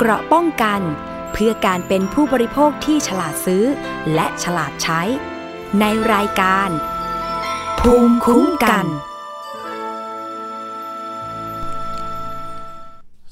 [0.00, 0.80] เกราะป้องกัน
[1.32, 3.64] เพื่อการเป็นผู้บริโภคที่ฉลาดซื้อ
[4.14, 5.00] และฉลาดใช้
[5.80, 6.68] ในรายการ
[7.80, 8.86] ภูมิคุ้มกัน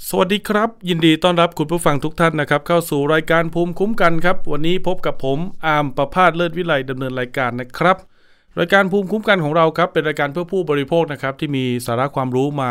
[0.08, 7.96] สวัสดีครับ ยินดีต้อนรับคุณผู้ฟังทุกท่านนะครับ เข้าสู่รายการภูมิคุ้มกันครับ วันนี้พบกับผมอาร์มประพาสเลิศวิไลดำเนินรายการนะครับ
[8.58, 12.70] รายการภูมิคุ้มกันของเราครับเป็นรายการเพื่อผู้บริโภคนะครับที่มีสาระความรู้มา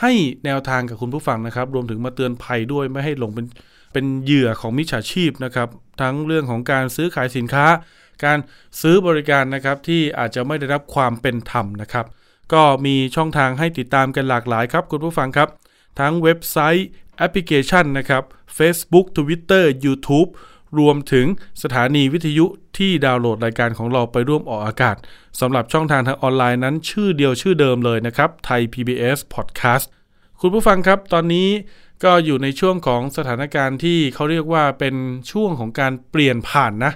[0.00, 0.12] ให้
[0.44, 3.46] แนวทางกับคุณผู้ฟังนะครับ รวมถึงมาเตือนภัยด้วยไม่ให้หลงเป็น
[3.92, 5.68] เป็นเหยื่อของมิจฉาชีพนะครับ
[6.00, 7.66] ทั้งเรื่องของการซื้อขายสินค้า
[8.24, 8.38] การ
[8.80, 12.06] ซื้อบริการนะครับที่อาจจะไม่ได้รับความเป็นธรรมนะครับ
[12.52, 15.48] ก็มีช่องทางให้ติดตามกันหลากหลายครับ คุณผู้ฟังครับ
[16.00, 18.22] ทั้งเว็บไซต์แอปพลิเคชันนะครับ
[18.58, 20.28] Facebook Twitter YouTube
[20.78, 21.26] รวมถึง
[21.62, 22.46] สถานีวิทยุ
[22.78, 24.96] ที่ดาวน์โหลดรายการของเราไปร่วมออกอากาศ
[25.40, 29.84] สำหรับช่องทางทางออนไลน์นั้น ชื่อเดียวชื่อเดิมเลยนะครับไทย PBS Podcast
[30.40, 31.48] คุณผู้ฟังครับตอนนี้
[32.04, 34.94] ก็อยู่ในช่วงของสถานการณ์ที่เขาเรียกว่าเป็น
[35.32, 36.92] ช่วงของการเปลี่ยนผ่านนะ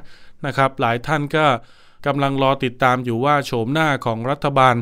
[0.47, 1.47] นะครับ หลายท่านก็
[2.07, 4.77] กำลังรอติดตามอยู่ว่าโฉมหน้าของรัฐบาล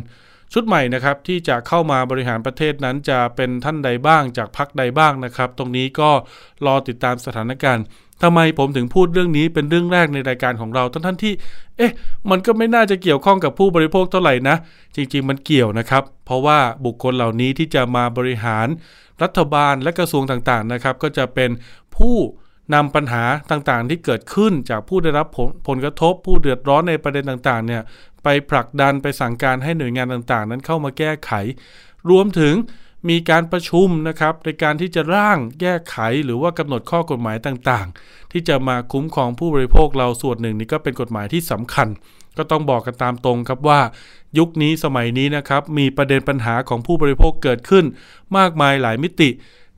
[0.53, 6.11] ชุดใหม่นะครับที่จะเข้ามาบริหารประเทศนั้นจะเป็นท่านใดบ้างจากพรรคใดบ้างนะครับ ตรงนี้ก็
[6.67, 7.85] รอติดตามสถานการณ์
[8.23, 11.33] ทำไมผมถึงพูดเรื่องนี้เป็นเรื่องแรกในรายการของเราทั้งท่านที่
[11.77, 11.93] เอ๊ะ
[12.31, 14.57] มันก็ไม่น่าจะเกี่ยวข้องกับผู้บริโภคเท่าไหร่นะ
[14.97, 18.67] จริง ๆ มันเกี่ยวนะครับ เพราะว่าบุคคลเหล่านี้ที่จะมาบริหาร
[19.23, 21.51] รัฐบาลและกระทรวงต่างๆนะครับ ก็จะเป็น
[21.97, 22.17] ผู้
[22.75, 27.83] นำปัญหาต่างๆ ที่เกิดขึ้นจากผู้ได้รับผลผลกระทบ ผู้เดือดร้อนในประเด็นต่างๆเนี่ย
[28.25, 31.33] ไปผลักดันไปสั่งการให้หน่วยงานต่างๆ นั้นเข้ามาแก้ไข
[32.11, 32.55] รวมถึง
[33.09, 41.89] มีการประชุมนะครับในการที่จะร่างแก้ไขหรือว่ากำหนดข้อกฎหมายต่างๆ ที่จะมาคุ้มครองผู้บริโภคเราส่วนหนึ่งนี้ก็เป็นกฎหมายที่สำคัญ
[42.37, 43.81] ก็ต้องบอกกันตามตรงครับว่า
[44.39, 47.85] ยุคนี้สมัยนี้นะครับมีประเด็นปัญหาของผู้บริโภคเกิดขึ้น
[48.37, 49.31] มากมายหลายมิติ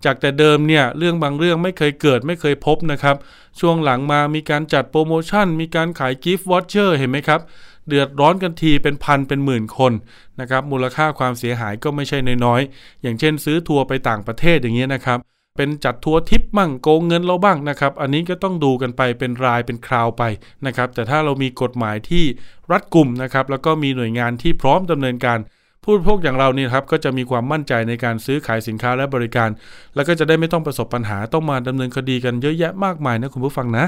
[0.04, 3.16] จากแต่เดิมเนี่ยเรื่องบางเรื่องไม่เคยเกิดไม่เคยพบนะครับ
[3.60, 7.41] ช่วงหลังมามีการจัดโปรโมชั่น มีการขาย gift voucher เห็นไหมครับ
[7.89, 9.93] เดือดร้อนกันทีเป็นพันเป็นหมื่นคน
[10.41, 15.19] นะครับมูลค่าความเสียหายก็ไม่ใช่น้อยๆอย่างเช่นซื้อทัวร์ไปต่างประเทศอย่างเงี้ยนะครับ
[15.56, 20.22] เป็นจัดทัวร์ทิพย์มั่งโกงเงินเราบ้างนะครับ อันนี้ก็ต้องดูกันไปเป็นรายเป็นคราวไป
[20.66, 22.25] นะครับ แต่ถ้าเรามีกฎหมายที่
[22.71, 25.39] รัดกุมนะครับ แล้วก็มีหน่วยงานที่พร้อมดำเนินการ
[25.83, 29.50] ผู้บริโภคอย่างเรานี่ครับก็จะมีความมั่นใจในการซื้อขายสินค้าและบริการ
[29.94, 33.84] แล้วก็จะได้ไม่ต้องประสบปัญหาต้องมาดำเนินคดีกันเยอะแยะมากมายนะคุณผู้ฟังนะ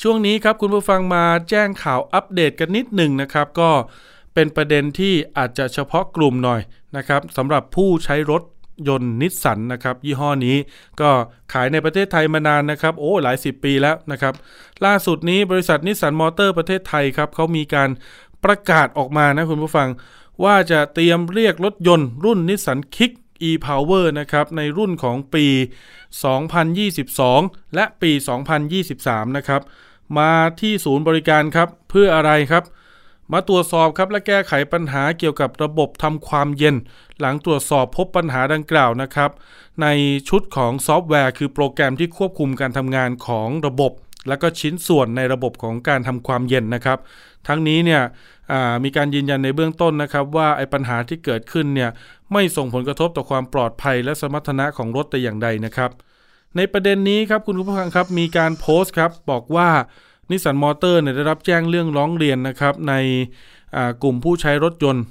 [0.00, 3.70] ช่วงนี้ครับคุณผู้ฟังมาแจ้งข่าวอัปเดตกันนิดหนึ่งนะครับ ก็
[4.34, 6.60] เป็นประเด็นที่อาจจะเฉพาะกลุ่มหน่อย
[6.96, 8.42] นะครับสำหรับผู้ใช้รถ
[8.88, 10.56] ยนต์นิสสันนะครับยี่ห้อนี้
[11.00, 11.10] ก็
[11.52, 14.34] ขายในประเทศไทยมานานนะครับ โอ้หลายสิบปีแล้วนะครับ
[14.84, 17.90] ล่าสุดนี้บริษัทนิสสันมอเตอร์ประเทศไทยครับเขามีการ
[18.44, 19.88] ประกาศออกมานะคุณผู้ฟัง
[20.44, 23.12] ว่าจะเตรียมเรียกรถยนต์รุ่นนิสสันคิก
[23.48, 25.46] e-power นะครับในรุ่นของปี
[26.18, 28.12] 2022 และปี
[28.74, 29.62] 2023 นะครับ
[30.18, 32.64] มาที่ศูนย์บริการครับ เพื่ออะไรครับ
[33.32, 36.76] มาตรวจสอบครับและแก้ไขปัญหาเกี่ยวกับระบบทำความเย็น
[37.20, 39.30] หลังตรวจสอบพบปัญหาดังกล่าวนะครับ
[39.82, 39.86] ใน
[40.28, 43.92] ชุดของซอฟต์แวร์ คือโปรแกรมที่ควบคุมการทำงานของระบบ
[44.28, 46.98] และก็ชิ้นส่วนในระบบของการทำความเย็นนะครับ
[47.48, 48.02] ทั้งนี้เนี่ย
[48.84, 51.90] มีการยืนยันในเบื้องต้นนะครับ ว่าไอ้ปัญหาที่เกิดขึ้นเนี่ย
[52.32, 55.90] ไม่ส่งผลกระทบต่อความปลอดภัยและสมรรถนะของรถแต่อย่างใดนะครับ
[56.56, 59.68] ในประเด็นนี้ครับคุณผู้ฟังครับมีการโพสต์ครับบอกว่า
[60.30, 62.94] นิสสันมอเตอร์เนี่ยได้รับแจ้งเรื่องร้องเรียนนะครับใน
[64.02, 65.04] กลุ่มผู้ใช้รถยนต์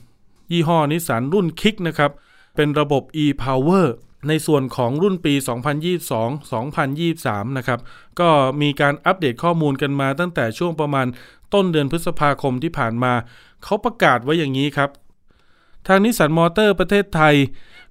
[0.52, 2.12] ยี่ห้อนิสสันรุ่นคิกนะครับ
[2.56, 3.86] เป็นระบบ e-power
[4.28, 5.34] ในส่วนของรุ่นปี
[6.26, 7.80] 2022-2023 นะครับ
[8.20, 8.30] ก็
[8.62, 11.08] มีการอัปเดตข้อมูลกันมาตั้งแต่ช่วงประมาณ
[11.54, 13.14] ต้นเดือนพฤษภาคมที่ผ่านมา
[13.64, 14.90] เขาประกาศไว้อย่างนี้ครับ
[15.88, 17.36] ทางนิสสันมอเตอร์ประเทศไทย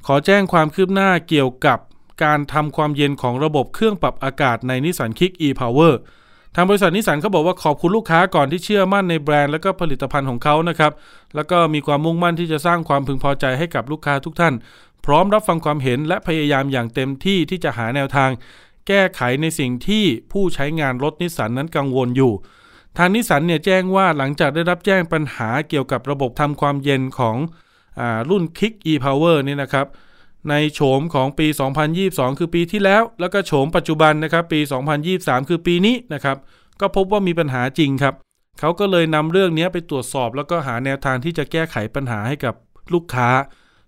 [0.07, 1.79] ขอแจ้งความคืบหน้าเกี่ยวกับ
[2.25, 5.95] การทำความเย็นของระบบเครื่องปรับอากาศในนิสสันคิก e-power
[6.55, 10.93] ทางบริษัทนิสสันเขาบอกว่าขอบคุณลูกค้าก่อนที่เชื่อมั่นในแบรนด์และก็ผลิตภัณฑ์ของเขานะครับ
[11.35, 14.55] แล้วก็มีความมุ่งมั่นที่จะสร้างความพึงพอใจให้กับลูกค้าทุกท่าน
[15.07, 18.31] พร้อมรับฟังความเห็นและพยายามอย่างเต็มที่ที่จะหาแนวทาง
[18.89, 22.33] แก้ไขในสิ่งที่ผู้ใช้งานรถนิสสันนั้นกังวลอยู่
[22.99, 27.37] ทางนิสสันเนี่ยแจ้งว่าหลังจากได้รับแจ้งปัญหาเกี่ยวกับระบบทำความเย็นของ
[28.01, 29.87] อรุ่น Kick e-Power นี่นะครับ
[30.51, 31.47] ในโฉมของปี
[31.93, 34.61] 2022 คือปีที่แล้ว แล้วก็โฉมปัจจุบันนะครับปี
[35.05, 36.37] 2023 คือปีนี้นะครับ
[36.81, 38.15] ก็พบว่ามีปัญหาจริงครับ
[38.61, 42.55] เขาก็เลยนำเรื่องนี้ไปตรวจสอบแล้วก็หาแนวทางที่จะแก้ไขปัญหาให้กับ
[42.93, 43.29] ลูกค้า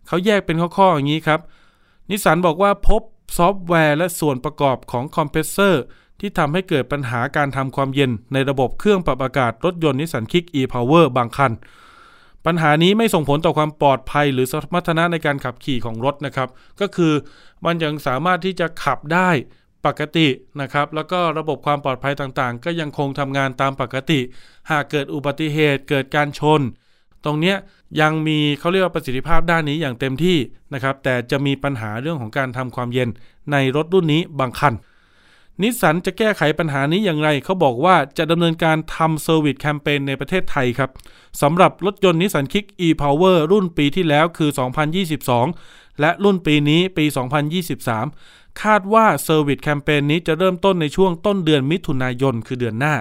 [0.07, 1.41] เขาแยกเป็นข้อๆอย่างนี้ครับ
[2.11, 3.03] นิสสันบอกว่าพบ
[3.37, 5.83] ซอฟต์แวร์และส่วนประกอบของคอมเพรสเซอร์
[6.21, 11.53] ที่ทำให้เกิดปัญหาการทำความเย็นในระบบเครื่องปรับอากาศรถยนต์นิสสันคิก e-power บางคัน
[12.47, 16.49] ปัญหานี้ไม่ส่งผลต่อความปลอดภัยหรือสมรรถนะในการขับขี่ของรถนะครับ
[16.81, 17.13] ก็คือ
[17.65, 19.31] มันยังสามารถที่จะขับได้
[19.87, 20.29] ปกติ
[20.61, 24.21] นะครับ แล้วก็ระบบความปลอดภัยต่างๆ ก็ยังคงทำงานตามปกติ
[24.71, 26.61] หากเกิดอุบัติเหตุเกิดการชน
[27.25, 27.57] ตรงเนี้ย
[28.01, 30.39] ยังมีเขาเรียกว่าประสิทธิภาพด้านนี้อย่างเต็มที่
[30.75, 33.09] นะครับ แต่จะมีปัญหาเรื่องของการทำความเย็น
[33.53, 34.75] ในรถรุ่นนี้บางคัน
[35.63, 40.91] นิสสันจะแก้ไขปัญหานี้อย่างไร เขาบอกว่าจะดำเนินการทำ service campaign ในประเทศไทยครับ
[41.43, 44.51] สำหรับรถยนต์นิสสันคิก e-power รุ่นปีที่แล้วคือ
[45.25, 47.05] 2022 และรุ่นปีนี้ปี
[47.83, 52.95] 2023 คาดว่า service campaign นี้จะเริ่มต้นในช่วงต้นเดือนมิถุนายนคือเดือนหน้า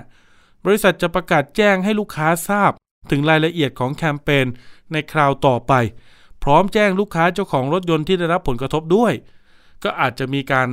[0.65, 2.71] บริษัทจะประกาศแจ้งให้ลูกค้าทราบ
[3.11, 4.45] ถึงรายละเอียดของแคมเปญ
[4.91, 5.73] ในคราวต่อไป
[6.43, 9.13] พร้อมแจ้งลูกค้าเจ้าของรถยนต์ที่ได้รับผลกระทบด้วย
[9.83, 10.67] ก็อาจจะมีการ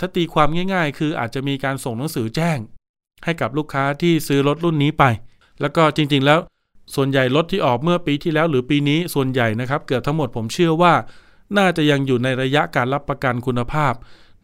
[0.00, 2.58] ถ้าตีความง่าย ๆ คืออาจจะมีการส่งหนังสือแจ้ง
[3.24, 5.04] ให้กับลูกค้าที่ซื้อรถรุ่นนี้ไป
[5.60, 6.38] แล้วก็จริงๆแล้ว
[6.94, 10.94] ส่วนใหญ่รถที่ออกเมื่อปีที่แล้วหรือปีนี้ส่วนใหญ่นะครับเกือบทั้งหมดผมเชื่อว่า
[11.58, 13.94] น่าจะยังอยู่ในระยะการรับประกันคุณภาพ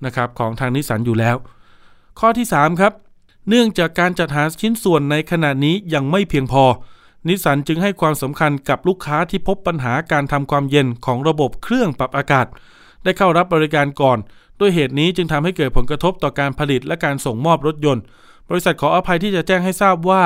[0.04, 1.36] นะครับของทางนิสสันอยู่แล้ว
[2.20, 2.92] ข้อที่ 3 ครับ
[3.48, 6.64] เนื่องจากการจัดหาชิ้นส่วนในขณะนี้ยังไม่เพียงพอ
[7.28, 12.46] นิสสันจึงให้ความสำคัญกับลูกค้าที่พบปัญหาการทำความเย็นของระบบเครื่องปรับอากาศ
[13.02, 14.18] ได้เข้ารับบริการก่อน
[14.60, 18.02] ด้วยเหตุนี้จึงทำให้เกิดผลกระทบต่อการผลิตและการส่งมอบรถยนต์
[18.50, 20.24] บริษัทขออภัยที่จะแจ้งให้ทราบว่า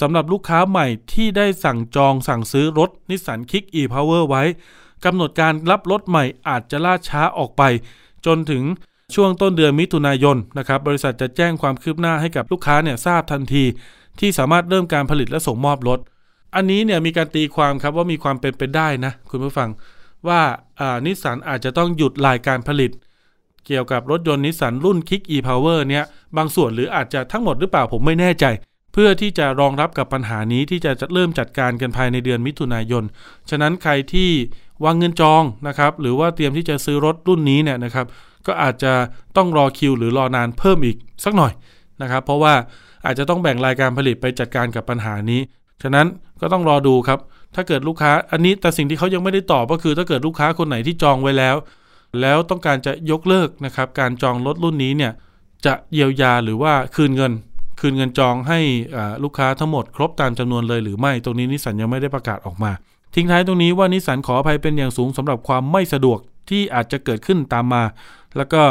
[0.00, 4.42] สำหรับลูกค้าใหม่ที่ได้สั่งจองสั่งซื้อรถนิสสันคิก e-power ไว้
[5.04, 7.62] กำหนดการรับรถใหม่อาจจะล่าช้าออกไป
[8.26, 8.62] จนถึง
[9.14, 13.64] ช่วงต้นเดือนมิถุนายนนะครับบริษัทจะแจ้งความคืบหน้าให้กับลูกค้าเนี่ยทราบทันที
[14.20, 15.98] ที่สามารถเริ่มการผลิตและส่งมอบรถ
[16.54, 19.70] อันนี้เนี่ยมีการตีความครับว่ามีความเป็นไปได้นะ คุณผู้ฟัง
[20.28, 20.40] ว่า
[21.06, 22.90] นิสสันอาจจะต้องหยุดรายการผลิต
[23.66, 26.04] เกี่ยวกับรถยนต์นิสสันรุ่น Kick e-Power เนี่ย
[26.36, 28.44] บางส่วนหรืออาจจะทั้งหมดหรือเปล่าผมไม่แน่ใจ
[28.92, 33.04] เพื่อที่จะรองรับกับปัญหานี้ที่จะเริ่มจัดการกันภายในเดือนมิถุนายน
[33.50, 34.30] ฉะนั้นใครที่
[34.84, 38.06] วางเงินจองนะครับหรือว่าเตรียมที่จะซื้อรถรุ่นนี้เนี่ยนะครับ
[38.46, 38.92] ก็อาจจะ
[39.36, 41.52] ต้องรอคิวหรือรอนานเพิ่มอีกสักหน่อย
[42.02, 42.54] นะครับเพราะว่า
[43.04, 45.40] อาจจะต้องแบ่งรายการผลิตไปจัดการกับปัญหานี้
[45.82, 46.06] ฉะนั้น
[46.40, 47.18] ก็ต้องรอดูครับ
[47.54, 51.56] ถ้าเกิดลูกค้าอันนี้แต่สิ่งที่เขายังไม่ได้ตอบก็คือ ถ้าเกิดลูกค้าคนไหนที่จองไว้แล้ว
[52.20, 55.12] แล้วต้องการจะยกเลิกนะครับ การจองรถรุ่นนี้เนี่ย
[55.66, 57.32] จะเยียวยาหรือว่าคืนเงิน
[57.80, 58.60] คืนเงินจองให้
[59.22, 62.72] ลูกค้าทั้งหมดครบตามจำนวนเลยหรือไม่ตรงนี้นิสสันยังไม่ได้ประกาศออกมา
[63.14, 66.18] ทิ้งท้ายตรงนี้ว่านิสสันขออภัยเป็นอย่างสูงสำหรับความไม่สะดวก
[66.50, 67.82] ที่อาจจะเกิดขึ้นตามมา
[68.36, 68.62] แล้วก็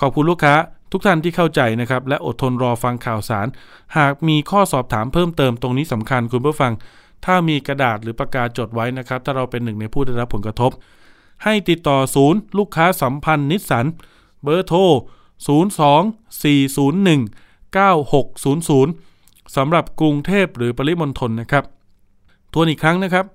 [0.00, 0.54] ขอบคุณลูกค้า
[0.92, 3.46] ทุกท่านที่เข้าใจนะครับ และอดทนรอฟังข่าวสาร
[3.98, 6.72] หากมีข้อสอบถามเพิ่มเติมตรงนี้สำคัญคุณผู้ฟัง
[7.24, 10.70] ถ้ามีกระดาษหรือปากกาจดไว้นะครับ ถ้าเราเป็นหนึ่งในผู้ได้รับผลกระทบ
[11.44, 13.86] ให้ติดต่อศูนย์ ลูกค้าสัมพันธ์นิสสัน
[14.42, 14.80] เบอร์โทร
[15.48, 17.20] 02 401
[17.76, 21.64] 9600 สำหรับกรุงเทพหรือปริมณฑลนะครับ
[22.52, 23.26] ทวนอีกครั้งนะครับ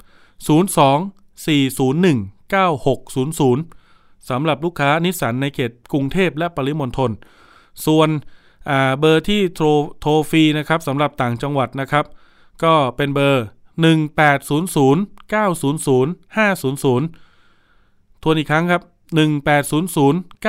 [0.67, 2.17] 02 401
[2.53, 7.11] 9600 สำหรับลูกค้านิสสันในเขตกรุงเทพและปริมณฑล
[7.85, 8.09] ส่วน
[8.99, 9.67] เบอร์ที่โทร
[10.01, 12.05] โทรฟรีนะครับสำหรับต่างจังหวัดนะครับ
[12.63, 13.45] ก็เป็นเบอร์
[14.01, 16.05] 1800 900
[16.37, 18.81] 500 ทวนอีกครั้งครับ
[19.13, 20.47] 1800 900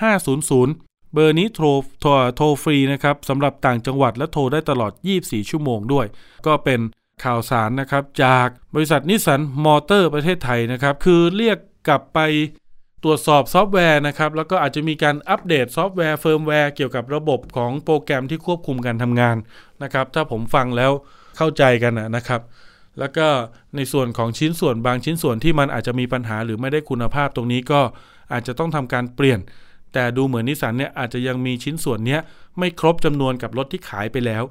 [0.00, 1.66] 500 เบอร์นี้โทร
[2.00, 6.06] โทรโทรฟรีนะครับสำหรับต่างจังหวัดและโทรได้ตลอด 24 ชั่วโมงด้วย
[6.46, 6.80] ก็เป็น
[7.24, 11.58] ข่าวสารนะครับจากบริษัทนิสสันมอเตอร์ประเทศไทยนะครับ คือเรียก
[11.88, 12.18] กลับไป
[13.04, 19.36] ตรวจสอบซอฟต์แวร์นะครับ แล้วก็อาจจะมีการอัปเดตซอฟต์แวร์เฟิร์มแวร์เกี่ยวกับระบบของโปรแกรมที่ควบคุมการทำงาน
[19.82, 20.92] นะครับ ถ้าผมฟังแล้ว
[21.36, 22.40] เข้าใจกันนะครับ
[22.98, 23.26] แล้วก็
[23.76, 27.80] ในส่วนของชิ้นส่วนบางชิ้นส่วนที่มันอาจจะมีปัญหาหรือไม่ได้คุณภาพตรงนี้ก็
[28.32, 29.40] อาจจะต้องทำการเปลี่ยน
[29.92, 32.18] แต่ดูเหมือนนิสสันเนี่ยอาจจะยังมีชิ้นส่วนนี้
[32.58, 34.42] ไม่ครบจำนวนกับรถที่ขายไปแล้ว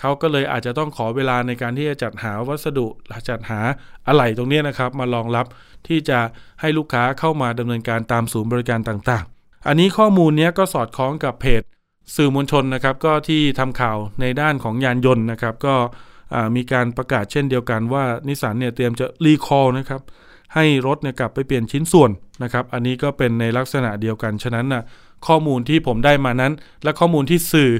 [0.00, 2.86] เขาก็เลยอาจจะต้องขอเวลาในการที่จะจัดหาวัสดุ
[3.28, 3.60] จัดหา
[4.06, 5.46] อะไหล่ตรงนี้นะครับ มารองรับ
[5.88, 6.18] ที่จะ
[6.60, 11.62] ให้ลูกค้าเข้ามาดำเนินการตามศูนย์บริการต่างๆ อันนี้ข้อมูลนี้ก็สอดคล้องกับเพจ
[12.16, 15.74] สื่อมวลชนนะครับก็ที่ทำข่าวในด้านของยานยนต์นะครับ ก็
[16.56, 20.02] มีการประกาศเช่นเดียวกันว่านิสสันเนี่ยเตรียมจะ recall นะครับ
[20.54, 22.10] ให้รถเนี่ยกลับไปเปลี่ยนชิ้นส่วน
[22.42, 24.82] นะครับ อันนี้ก็เป็นในลักษณะเดียวกัน ฉะนั้นนะ
[25.26, 26.52] ข้อมูลที่ผมได้มานั้น
[26.84, 27.70] และข้อมูลที่สื่อ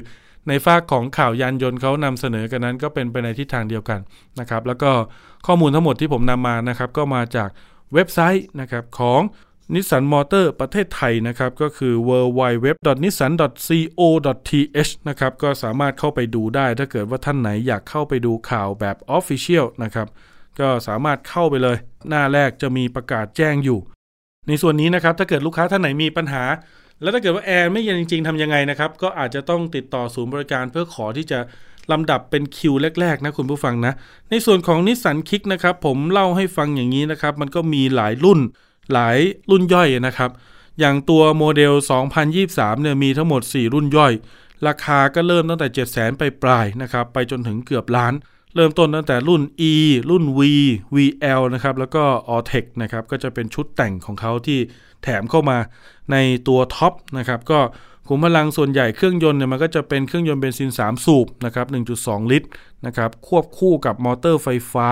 [0.47, 3.99] ในฟากของข่าวยานยนต์เขานำเสนอกันนั้นก็เป็นไปในทิศทางเดียวกัน
[4.39, 4.91] นะครับ แล้วก็
[5.47, 7.49] ข้อมูลทั้งหมดที่ผมนำมานะครับ ก็มาจาก
[7.93, 9.21] เว็บไซต์นะครับของ
[9.73, 12.67] นิสสันมอเตอร์ประเทศไทยนะครับ ก็คือ w w w
[13.03, 13.31] n i s s a n
[13.67, 14.01] c o
[14.49, 14.51] t
[14.87, 20.07] h นะครับ ก็สามารถเข้าไปดูได้ ถ้าเกิดว่าท่านไหนอยากเข้าไปดูข่าวแบบ Official นะครับ
[20.59, 21.77] ก็สามารถเข้าไปเลย
[22.09, 23.79] หน้าแรกจะมีประกาศแจ้งอยู่
[24.47, 26.43] ในส่วนนี้นะครับ ถ้าเกิดลูกค้าท่านไหนมีปัญหา
[27.01, 31.39] แล้วถ้าเกิดว่าแอร์ไม่เย็นจริง ๆทำยังไงนะครับ ก็อาจจะต้องติดต่อศูนย์บริการเพื่อขอที่จะ
[31.91, 33.93] ลำดับเป็นคิวแรก ๆ นะคุณผู้ฟังนะ
[34.29, 38.39] ในส่วนของนิสสันคิกนะครับผมเล่าให้ฟังอย่างนี้นะครับ มันก็มีหลายรุ่น
[38.93, 39.17] หลาย
[39.51, 40.31] รุ่นย่อยนะครับ
[40.79, 41.73] อย่างตัวโมเดล
[42.27, 44.13] 2023 เนี่ยมีทั้งหมด 4 รุ่นย่อย
[44.67, 48.13] ราคาก็เริ่มตั้งแต่ 7 0 0 0 0 0ไปปลายนะครับ ไปจนถึงเกือบล้าน
[48.55, 49.73] เริ่มต้นตั้งแต่รุ่น E
[50.09, 50.39] รุ่น V
[50.95, 52.03] VL นะครับ แล้วก็
[52.35, 54.59] a l t e c นะครับ ก็จะเป็นชุดแต่งของเขาที่
[55.03, 55.57] แถมเข้ามา
[56.11, 57.59] ในตัวท็อปนะครับ ก็
[58.07, 61.65] ขุมพลังส่วนใหญ่เครื่องยนต์เนี่ยมันก็จะเป็นเครื่องยนต์เบนซิน 3 สูบนะครับ
[61.99, 62.49] 1.2 ลิตร
[62.85, 64.87] นะครับ ควบคู่กับมอเตอร์ไฟฟ้า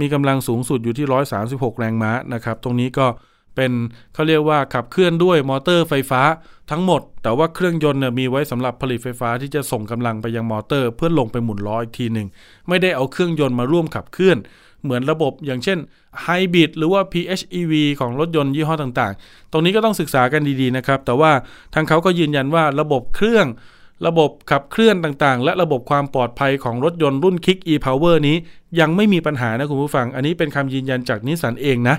[0.00, 1.06] มีกำลังสูงสุดอยู่ที่
[1.44, 3.06] 136 แรงม้านะครับ ตรงนี้ก็
[3.54, 3.72] เป็น
[4.14, 6.22] เขาเรียกว่าขับเคลื่อนด้วยมอเตอร์ไฟฟ้า
[6.70, 12.28] ทั้งหมด แต่ว่าเครื่องยนต์เนี่ยมีไว้สำหรับผลิตไฟฟ้าที่จะส่งกำลังไปยังมอเตอร์ เพื่อลงไปหมุนล้ออีกทีหนึ่ง
[12.68, 14.38] ไม่ได้เอาเครื่องยนต์มาร่วมขับเคลื่อน
[14.82, 15.78] เหมือนระบบอย่างเช่น
[16.22, 21.32] ไฮบริดหรือว่า PHEV ของรถยนต์ยี่ห้อต่างๆ ตรงนี้ก็ต้องศึกษากันดีๆนะครับ แต่ว่า
[21.74, 23.46] ทางเขาก็ยืนยันว่าระบบเครื่อง
[24.06, 28.36] ระบบขับเคลื่อนต่างๆ และระบบความปลอดภัยของรถยนต์รุ่น Kicks e-POWER นี้
[28.80, 31.96] ยังไม่มีปัญหานะคุณผู้ฟัง อันนี้เป็นคำยืนยันจากนิสสันเองนะ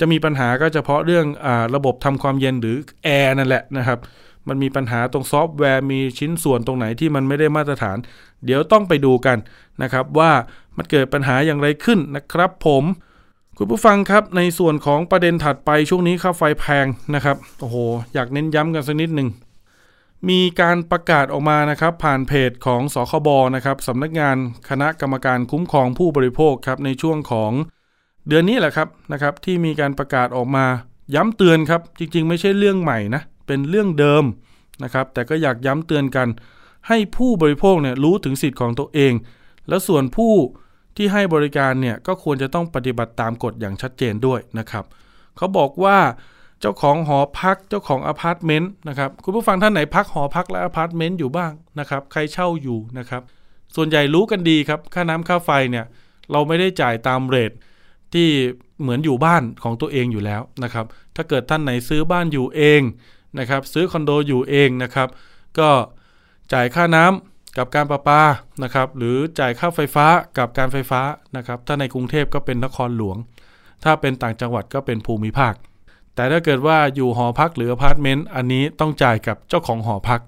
[0.00, 3.98] จะมีปัญหาก็เฉพาะเรื่องเอ่อระบบทำความเย็นหรือแอร์นั่นแหละนะครับ
[4.48, 7.96] มันมีปัญหาตรงซอฟต์แวร์มีชิ้นส่วนตรงไหนที่มันไม่ได้มาตรฐาน
[8.44, 9.38] เดี๋ยวต้องไปดูกัน
[9.82, 10.32] นะครับ ว่า
[10.76, 12.84] มันเกิดปัญหาอย่างไรขึ้นนะครับ ผม
[13.58, 17.76] คุณผู้ฟังครับในส่วนของประเด็นถัดไปช่วงนี้ค่าไฟแพงนะครับโอ้โห
[18.14, 19.28] อยากเน้นย้ำกันสักนิดหนึ่ง
[20.28, 24.36] มีการประกาศออกมานะครับ ผ่านเพจของสคบนะครับสำนักงาน
[24.68, 27.52] คณะกรรมการคุ้มครองผู้บริโภคครับในช่วงของ
[28.28, 30.66] เดือนนี้แหละครับนะครับ ที่มีการประกาศออกมา
[31.14, 34.24] ย้ำเตือนครับ จริง ๆ ไม่ใช่เรื่องใหม่นะเป็นเรื่องเดิม
[34.84, 36.28] นะครับ แต่ก็อยากย้ำเตือนกัน
[36.88, 39.12] ให้ผู้บริโภคเนี่ยรู้ถึงสิทธิ์ของตัวเอง
[39.68, 40.34] และส่วนผู้
[40.96, 44.84] ที่ให้บริการเนี่ยก็ควรจะต้องปฏิบัติตามกฎอย่างชัดเจนด้วยนะครับ
[45.36, 45.98] เขาบอกว่า
[46.60, 53.22] เจ้าของหอพักเจ้าของอพาร์ตเมนต์นะครับคุณผู้ฟังท่านไหนพักหอพักและอพาร์ตเมนต์อยู่บ้างนะครับ ใครเช่าอยู่นะครับ
[53.76, 55.84] ส่วนใหญ่รู้กันดีครับ ค่าน้ำค่าไฟเนี่ย
[56.32, 57.52] เราไม่ได้จ่ายตาม rate
[58.14, 58.28] ที่
[58.80, 60.86] เหมือนอยู่บ้านของตัวเองอยู่แล้วนะครับ
[61.16, 62.80] ถ้าเกิดท่านไหนซื้อบ้านอยู่เอง
[63.38, 65.08] นะครับ ซื้อคอนโดอยู่เองนะครับ
[65.58, 65.70] ก็
[66.52, 68.22] จ่ายค่าน้ำกับการประปา
[68.62, 70.06] นะครับ หรือจ่ายค่าไฟฟ้า
[70.38, 71.00] กับการไฟฟ้า
[71.36, 73.16] นะครับ ถ้าในกรุงเทพก็เป็นนครหลวง
[73.84, 75.54] ถ้าเป็นต่างจังหวัดก็เป็นภูมิภาค
[76.14, 80.20] แต่ถ้าเกิดว่าอยู่หอพักหรืออพาร์ตเมนต์อันนี้ต้องจ่ายกับเจ้าของหอพัก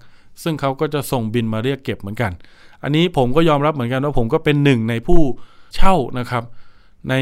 [0.43, 2.31] ซึ่งเขาก็จะส่งบิลมาเรียกเก็บเหมือนกัน
[2.83, 5.21] อันนี้ผมก็ยอมรับเหมือนกันว่าผมก็เป็นหนึ่งในผู้
[5.75, 6.43] เช่านะครับ
[7.09, 7.13] ใน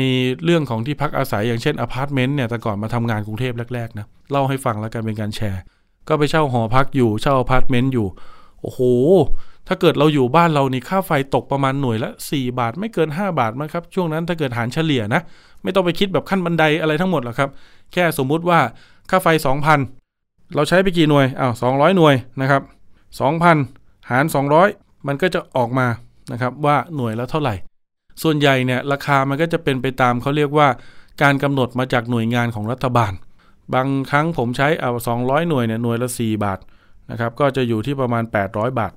[0.43, 5.61] เรื่องของที่พักอาศัยอย่างเช่นอพาร์ตเมนต์เนี่ยแต่ก่อนมาทำงานกรุงเทพแรกๆนะเล่าให้ฟังแล้วกันเป็นการแชร์
[6.07, 8.07] ก็ไปเช่าหอพักอยู่เช่าอพาร์ตเมนต์อยู่
[8.61, 8.79] โอ้โห
[9.67, 15.21] ถ้าเกิดเราอยู่บ้านเรานี่ค่าไฟตกประมาณหน่วยละ4บาท ไม่เกิน 5 บาทมั้งครับ ช่วงนั้นถ้าเกิดหารเฉลี่ยนะ
[15.63, 17.49] ไม่ต้องไปคิดแบบขั้นบันไดอะไรทั้งหมดหรอกครับ
[17.93, 18.59] แค่สมมุติว่า
[19.09, 19.27] ค่าไฟ
[19.91, 22.61] 2,000 เราใช้ไปกี่หน่วยอ้าว200 หน่วยนะครับ
[23.31, 24.25] 2,000 หาร
[24.65, 25.87] 200 มันก็จะออกมา
[26.31, 27.55] นะครับว่าหน่วยละเท่าไหร่
[28.23, 30.67] ส่วนใหญ่เนี่ยราคามันก็จะเป็นไปตามเขาเรียกว่า
[31.21, 33.13] การกำหนดมาจากหน่วยงานของรัฐบาล
[33.73, 36.59] บางครั้งผมใช้เอา 200 หน่วยเนี่ยหน่วยละ 4 บาท
[37.11, 38.93] นะครับก็จะอยู่ที่ประมาณ 800 บาท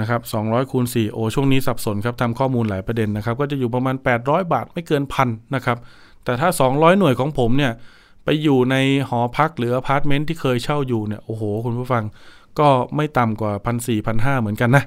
[0.00, 5.78] นะครับ200คูณ4โอช่วงนี้สับสนครับทำข้อมูลหลายประเด็นนะครับก็จะอยู่ประมาณ 800 บาทไม่เกินพันนะครับ
[6.24, 7.72] แต่ถ้า 200 หน่วยของผมเนี่ย
[8.24, 8.76] ไปอยู่ใน
[9.08, 12.04] หอพักหรืออพาร์ตเมนต์ที่เคยเช่าอยู่เนี่ยโอ้โห คุณผู้ฟัง
[12.58, 14.84] ก็ไม่ต่ำกว่าพันสี่พันห้าเหมือนกันนะ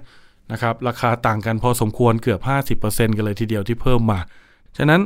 [0.51, 2.41] นะครับราคาต่างกันพอสมควรเกือบ
[2.79, 4.19] 50%กันเลยทีเดียวที่เพิ่มมา
[4.77, 5.01] ฉะนั้น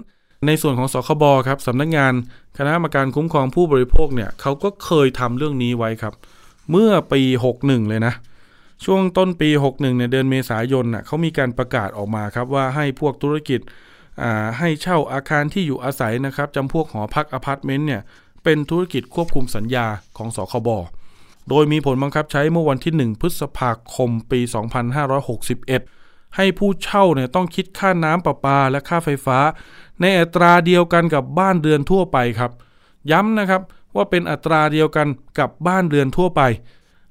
[0.46, 2.14] ในส่วนของสคบครับสำนักงาน
[2.58, 6.14] คณะกรรมการคุ้มครองผู้บริโภคเนี่ยเขาก็เคยทำเรื่องนี้ไว้ครับ
[6.72, 7.22] เมื่อปี
[7.56, 8.14] 61 เลยนะ
[8.86, 13.60] ช่วงต้นปี 61เนี่ยเดือนเมษายนน่ะเขามีการประกาศออกมาครับว่าให้พวกธุรกิจ
[14.58, 18.02] ให้เช่าอาคารที่อยู่อาศัยนะครับจำพวกหอพักอพาร์ตเมนต์เนี่ย
[18.44, 19.86] เป็นธุรกิจควบคุมสัญญา
[20.18, 20.70] ของสคบ
[21.50, 24.40] โดยมีผลบังคับใช้เมื่อวันที่ 1 พฤษภาคมปี
[25.38, 29.40] 2561 ให้ผู้เช่าเนี่ยต้องคิดค่าน้ำประปาและค่าไฟฟ้า
[30.02, 32.52] ในอัตราเดียวกันกับบ้านเรือนทั่วไปครับ
[33.12, 33.62] ย้ำนะครับ
[33.96, 35.08] ว่าเป็นอัตราเดียวกัน
[35.40, 36.42] กับบ้านเรือนทั่วไป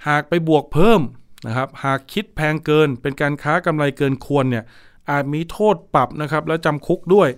[0.08, 1.00] หากไปบวกเพิ่ม
[1.46, 4.64] นะครับ หากคิดแพงเกิน เป็นการค้ากำไรเกินควรเนี่ย
[5.10, 7.28] อาจมีโทษปรับนะครับและจำคุกด้วย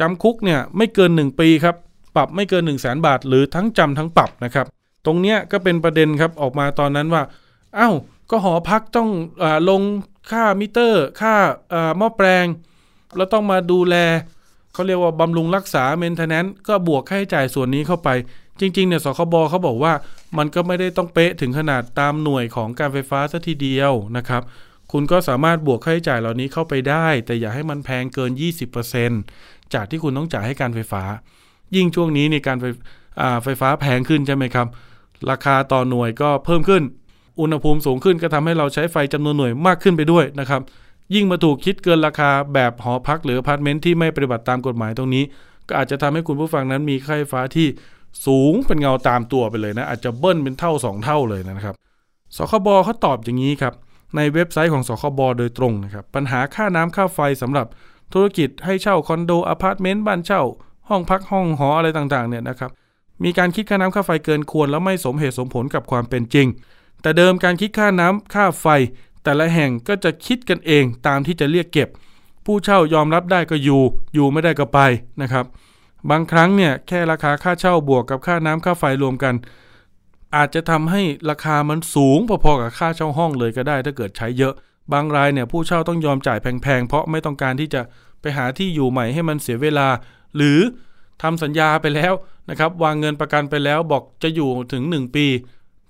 [0.00, 1.76] จำคุกเนี่ยไม่เกิน 1 ปีครับ
[2.16, 4.66] ปรับไม่เกิน 1 0 0 0 0แบาท หรือทั้งจำทั้งปรับนะครับ
[5.06, 7.22] ตรงเนี้ยก็เป็นประเด็นครับออกมาตอนนั้นว่า
[7.78, 7.94] อา้าว
[8.30, 9.08] ก็หอพักต้อง
[9.42, 9.82] อลง
[10.30, 11.34] ค่ามิเตอร์ ค่า
[11.98, 12.46] หม้อแปลง
[13.16, 13.96] แล้วต้องมาดูแล
[14.72, 18.08] เขาเรียกว่าบำรุงรักษาเมนเทนแนนก็บวกค่าใช้จ่ายส่วนนี้เข้าไป
[18.60, 19.92] จริงๆเนี่ยสคบเขาบอกว่า
[20.38, 24.42] มันก็ไม่ได้ต้องเป๊ะถึงขนาดตามหน่วยของการไฟฟ้าซะทีเดียวนะครับ
[24.92, 28.30] คุณก็สามารถบวกค่าใช้จ่ายเหล่านี้เข้าไปได้ แต่อย่าให้มันแพงเกิน
[29.02, 31.02] 20%จากที่คุณต้องจ่ายให้การไฟฟ้า
[31.76, 32.64] ยิ่งช่วงนี้ในการไฟ
[33.44, 34.66] ไฟฟ้าแพงขึ้นใช่ไหมครับ
[35.30, 36.82] ราคาต่อหน่วยก็เพิ่มขึ้น
[37.40, 40.60] อุณหภูมิสูงขึ้นก็ทำให้เราใช้ไฟจำนวนหน่วยมากขึ้นไปด้วยนะครับ
[41.14, 45.24] ยิ่งมาถูกคิดเกินราคาแบบหอพักหรืออพาร์ตเมนต์ที่ไม่ปฏิบัติตามกฎหมายตรงนี้
[45.68, 47.66] ก็อาจจะทำให้คุณผู้ฟังนั้นมีค่าไฟฟ้าที่
[48.26, 51.74] สูงเป็นเงาตามตัวไปเลยนะ อาจจะเบิ้ลเป็นเท่า 2 เท่าเลยนะครับ
[52.36, 53.74] สคบเขาตอบอย่างนี้ครับ
[54.16, 57.66] ในเว็บไซต์ของสคบโดยตรงนะครับปัญหาค่าน้ำค่าไฟสำหรับ
[58.12, 60.42] ธุรกิจให้เช่าคอนโดอพาร์ตเมนต์บ้านเช่า
[60.88, 62.70] ห้องพักห้องหออะไรต่างๆเนี่ยนะครับ
[63.24, 66.46] มีการคิดค่าน้ำค่าไฟเกินควร แล้วไม่สมเหตุสมผลกับความเป็นจริง
[67.02, 68.66] แต่เดิมการคิดค่าน้ำค่าไฟ
[69.24, 71.88] แต่ละแห่งก็จะคิดกันเองตามที่จะเรียกเก็บ
[72.46, 73.82] ผู้เช่ายอมรับได้ก็อยู่
[74.14, 74.78] อยู่ไม่ได้ก็ไป
[75.22, 75.44] นะครับ
[76.10, 79.34] บางครั้งเนี่ยแค่ราคาค่าเช่าบวกกับค่าน้ำค่าไฟรวมกัน
[80.36, 84.54] อาจจะทำให้ราคามันสูงพอๆกับค่าเช่าห้องเลยก็ได้ ถ้าเกิดใช้เยอะ
[84.92, 87.80] บางรายเนี่ยผู้เช่าต้องยอมจ่ายแพงๆเพราะไม่ต้องการที่จะ
[88.20, 89.88] ไปหาที่อยู่ใหม่ให้มันเสียเวลา
[90.36, 90.58] หรือ
[91.24, 92.12] ทำสัญญาไปแล้ว
[92.50, 95.26] นะครับ วางเงินประกันไปแล้วบอกจะอยู่ถึง 1 ปี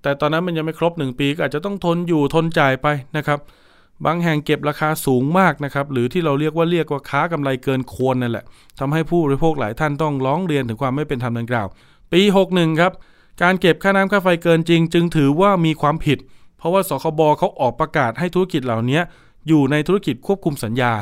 [0.03, 2.87] แต่ตอนนั้นมันยังไม่ครบ 1 ปีก็อาจจะต้องทนอยู่ทนจ่ายไป
[3.17, 3.39] นะครับ
[4.05, 8.45] บางแห่งเก็บราคาสูงมากนะครับ หรือที่เราเรียกว่าเรียกว่าค้ากำไรเกินควรนั่นแหละ
[8.79, 11.67] ทำให้ผู้บริโภคหลายท่านต้องร้องเรียนถึงความไม่เป็นธรรมดังกล่าว
[12.13, 12.93] ปี 61 ครับ
[13.43, 16.19] การเก็บค่าน้ำค่าไฟเกินจริง จึงถือว่ามีความผิด
[16.59, 19.01] เพราะว่าสคบเขาออกประกาศให้ธุรกิจเหล่านี้
[19.49, 20.93] อยู่ในธุรกิจควบคุมสัญญา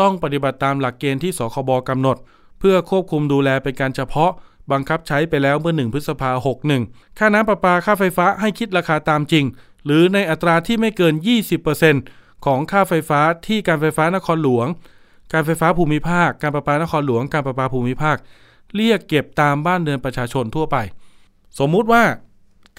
[0.00, 2.16] ต้องปฏิบัติตามหลักเกณฑ์ที่สคบกำหนด
[2.58, 4.30] เพื่อควบคุมดูแลเป็นการเฉพาะ
[4.72, 6.82] บังคับใช้ไปแล้วเมื่อ 1 พฤษภาหกหนึ่ง
[7.18, 9.44] ค่าน้ำประปาค่าไฟฟ้าให้คิดราคาตามจริง
[9.84, 11.14] หรือในอัตราที่ไม่เกิน
[11.80, 14.66] 20%ของค่าไฟฟ้าที่การไฟฟ้านครหลวง
[15.32, 18.16] การไฟฟ้าภูมิภาค การประปานครหลวง การประปาภูมิภาค
[18.76, 20.76] เรียกเก็บตามบ้านเรือนประชาชนทั่วไป
[21.58, 22.04] สมมุติว่า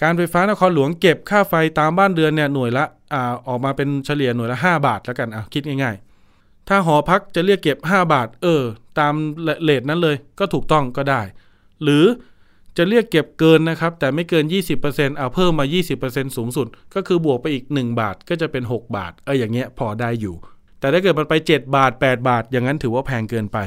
[0.02, 6.15] การไฟฟ้านครหลวงเก็บค่าไฟตามบ้านเรือนเนี่ยหน่วยละอ่าออกมาเป็นเฉลี่ยหน่วยละ 5 บาทแล้วกันอะคิดง่ายๆ
[6.68, 8.62] ถ้าหอพักจะเรียกเก็บ 5 บาท เออ
[8.98, 9.14] ตาม
[9.62, 11.22] เลทนั้นเลย ก็ถูกต้องก็ได้
[11.82, 12.04] หรือ
[12.76, 14.44] จะเรียกเก็บเกินนะครับ แต่ไม่เกิน
[14.82, 15.66] 20%เอาเพิ่มมา
[16.00, 20.34] 20%สูงสุด ก็คือบวกไปอีก 1 บาทก็จะเป็น 6 บาท เอออย่างเงี้ยพอได้อยู่
[20.80, 23.58] แต่ถ้าเกิดมันไป 7 บาท 8 บาท อย่างนั้นถือว่าแพงเกินไป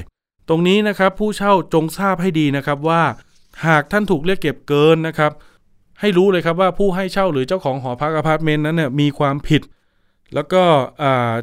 [0.50, 3.02] ตรงนี้นะครับผู้เช่าจงทราบให้ดีนะครับว่า
[3.68, 5.32] หากท่านถูกเรียกเก็บเกินนะครับ
[6.00, 9.62] ให้รู้เลยครับว่าผู้ให้เช่าหรือเจ้าของหอพักอพาร์ตเมนต์นั้นเนี่ยมีความผิด
[10.34, 10.64] แล้วก็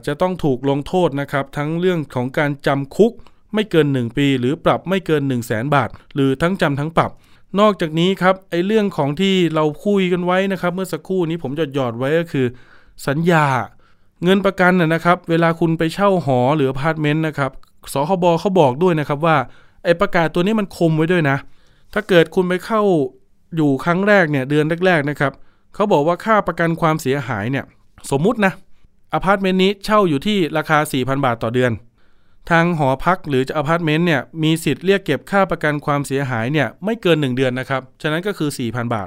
[0.06, 3.12] จะต้องถูกลงโทษนะครับ ทั้งเรื่องของการจำคุก
[3.54, 7.10] ไม่เกิน 1 ปี หรือปรับไม่เกิน 1 0 0 0 0แสนบาท หรือทั้งจำทั้งปรับ
[7.60, 12.46] นอกจากนี้ครับไอ้เรื่องของที่เราคุยกันไว้นะครับ เมื่อสักครู่นี้ผมจะหยอดไว้ก็คือ
[13.08, 13.46] สัญญา
[14.24, 17.50] เงินประกันนะครับ เวลาคุณไปเช่าหอหรืออพาร์ตเมนต์นะครับ
[17.92, 19.36] สคบเขาบอกด้วยนะครับว่า
[19.84, 21.36] ไอ้ประกาศตัวนี้มันคุมไว้ด้วยนะ
[21.94, 22.82] ถ้าเกิดคุณไปเข้า
[23.56, 25.32] อยู่ครั้งแรกเนี่ยเดือนแรกๆนะครับ
[25.74, 27.64] เขาบอกว่าค่าประกันความเสียหายเนี่ย
[28.10, 28.52] สมมุตินะ
[29.14, 31.72] อพาร์ตเมนต์นี้เช่าอยู่ที่ราคา 4,000 บาทต่อเดือน
[32.50, 39.06] ทางหอพักหรือจะอพาร์ตเมนต์เนี่ยมีสิทธิ์เรียกเก็บค่าประกันความเสียหายเนี่ยไม่เกิน 1 เดือนนะครับ ฉะนั้นก็คือ 4,000 บาท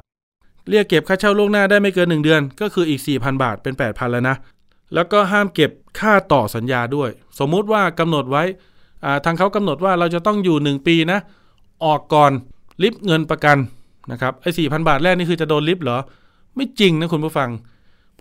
[0.70, 4.36] เรียกเก็บค่าเช่าล่วงหน้าได้ไม่เกิน 1 เดือน ก็คืออีก 4,000 บาทเป็น 8,000 แล้วนะ
[4.94, 7.10] แล้วก็ห้ามเก็บค่าต่อสัญญาด้วย
[7.40, 8.44] สมมุติว่ากำหนดไว้
[9.26, 11.20] ทางเขากำหนดว่าเราจะต้องอยู่ 1 ปีนะ
[11.86, 12.32] ออกก่อน
[12.84, 13.58] ริบเงินประกัน
[14.12, 16.00] นะครับไอ้สี่พันบาทแรกนี่คือจะโดนริบเหรอ
[16.56, 17.50] ไม่จริงนะคุณผู้ฟัง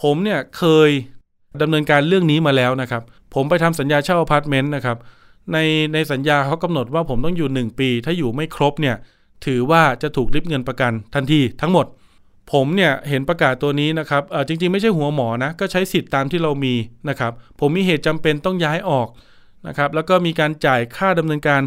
[0.03, 0.91] ผมเนี่ยเคย
[1.62, 3.03] ดำเนินการเรื่องนี้มาแล้วนะครับ
[3.35, 4.97] ผมไปทำสัญญาเช่าอพาร์ตเมนต์นะครับ
[5.53, 5.59] ใน
[5.92, 8.97] ในสัญญาเขากำหนดว่าผมต้องอยู่ 1 ปี ถ้าอยู่ไม่ครบเนี่ย
[9.47, 11.87] ถือว่าจะถูกลิฟต์เงินประกันทันทีทั้งหมด
[12.53, 16.75] ผมเนี่ยเห็นประกาศตัวนี้นะครับจริงๆ ไม่ใช่หัวหมอนะ ก็ใช้สิทธิ์ตามที่เรามี
[17.09, 19.09] นะครับ ผมมีเหตุจำเป็นต้องย้ายออก
[19.66, 21.62] นะครับ แล้วก็มีการจ่ายค่าดำเนินการ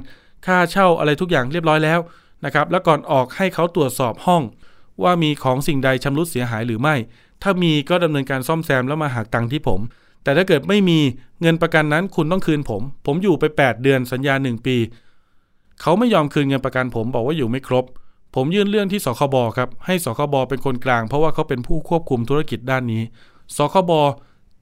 [0.46, 2.00] ค่าเช่าอะไรทุกอย่างเรียบร้อยแล้ว
[2.46, 4.44] นะครับ แล้วก่อนออกให้เขาตรวจสอบห้อง
[5.04, 6.96] ว่ามีของสิ่งใดชำรุดเสียหายหรือไม่
[7.44, 9.80] ถ้ามีก็ดำเนินการซ่อมแซมแล้วมาหักตังค์ที่ผม
[10.24, 11.00] แต่ถ้าเกิดไม่มี
[11.42, 14.78] เงินประกันนั้นคุณต้องคืนผม ผมอยู่ไป 8 เดือนสัญญา 1 ปี
[15.82, 17.86] เขาไม่ยอมคืนเงินประกันผมบอกว่าอยู่ไม่ครบ
[18.36, 23.02] ผมยื่นเรื่องที่สคบครับ ให้สคบเป็นคนกลาง เพราะว่าเขาเป็นผู้ควบคุมธุรกิจด้านนี้
[23.58, 23.92] สคบ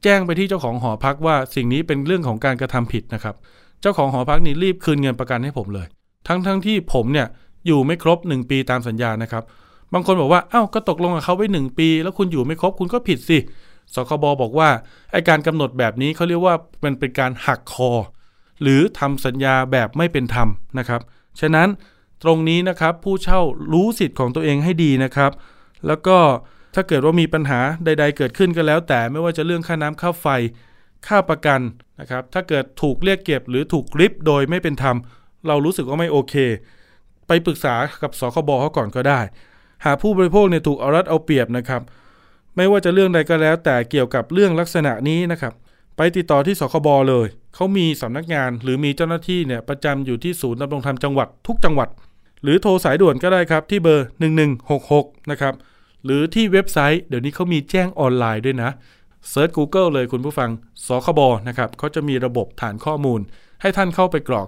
[0.04, 3.36] แจ้งไปที่เจ้าของหอพักว่าสิ่งนี้เป็นเรื่องของการกระทำผิดนะครับ
[3.82, 5.88] เจ้าของหอพักนี่รีบคืนเงินประกันให้ผมเลย
[6.28, 7.28] ทั้งๆทที่ผมเนี่ย
[7.68, 9.44] อยู่ไม่ครบ 1 ปีตามสัญญานะครับ
[9.94, 13.38] บางคนบอกว่าเอา้าก็ตกลงกับเขาไว้1ปี แล้วคุณอยู่ไม่ครบคุณก็ผิดสิ
[13.96, 14.70] สคบบอกว่า
[15.12, 17.92] ไอการกำหนดแบบนี้เขาเรียกว่ามันเป็นการหักคอ
[18.62, 20.48] หรือทำสัญญาแบบไม่เป็นธรรม
[20.80, 21.02] นะครับ
[21.42, 21.68] ฉะนั้น
[22.24, 23.42] ตรงนี้นะครับผู้เช่า
[23.74, 25.32] รู้สิทธิ์ของตัวเองให้ดีนะครับ
[25.88, 26.18] แล้วก็
[26.76, 30.28] ถ้าเกิดว่ามีปัญหาใด ๆ เกิดขึ้นก็แล้ว แต่ไม่ว่าจะเรื่องค่าน้ำค่าไฟ
[31.08, 31.62] ค่าประกัน
[32.00, 34.98] นะครับ ถ้าเกิดถูกเรียกเก็บหรือถูกริบโดยไม่เป็นธรรม
[35.48, 36.36] เรารู้สึกว่าไม่โอเค
[37.28, 39.20] ไปปรึกษากับสคบเขาก่อนก็ได้
[39.86, 41.82] หากผู้บริโภคเนี่ยถูกเอารัดเอาเปรียบนะครับ
[42.56, 45.54] ไม่ว่าจะเรื่องใดก็แล้ว แต่เกี่ยวกับเรื่องลักษณะนี้นะครับ
[45.98, 51.90] ไปติดต่อที่สคบเลย เขามีสำนักงานหรือมีเจ้าหน้าที่เนี่ยประจำอยู่ที่ศูนย์ดำรงธรรมจังหวัดทุกจังหวัด
[52.44, 54.08] หรือโทรสายด่วนก็ได้ครับที่เบอร์
[54.68, 55.54] 1166 นะครับ
[56.06, 58.70] หรือที่เว็บไซต์เดี๋ยวนี้เขามีแจ้งออนไลน์ด้วยนะ
[59.30, 60.50] เซิร์ช Google เลยคุณผู้ฟัง
[60.88, 63.20] สคบนะครับเขาจะมีระบบฐานข้อมูล
[63.62, 64.48] ให้ท่านเข้าไปกรอก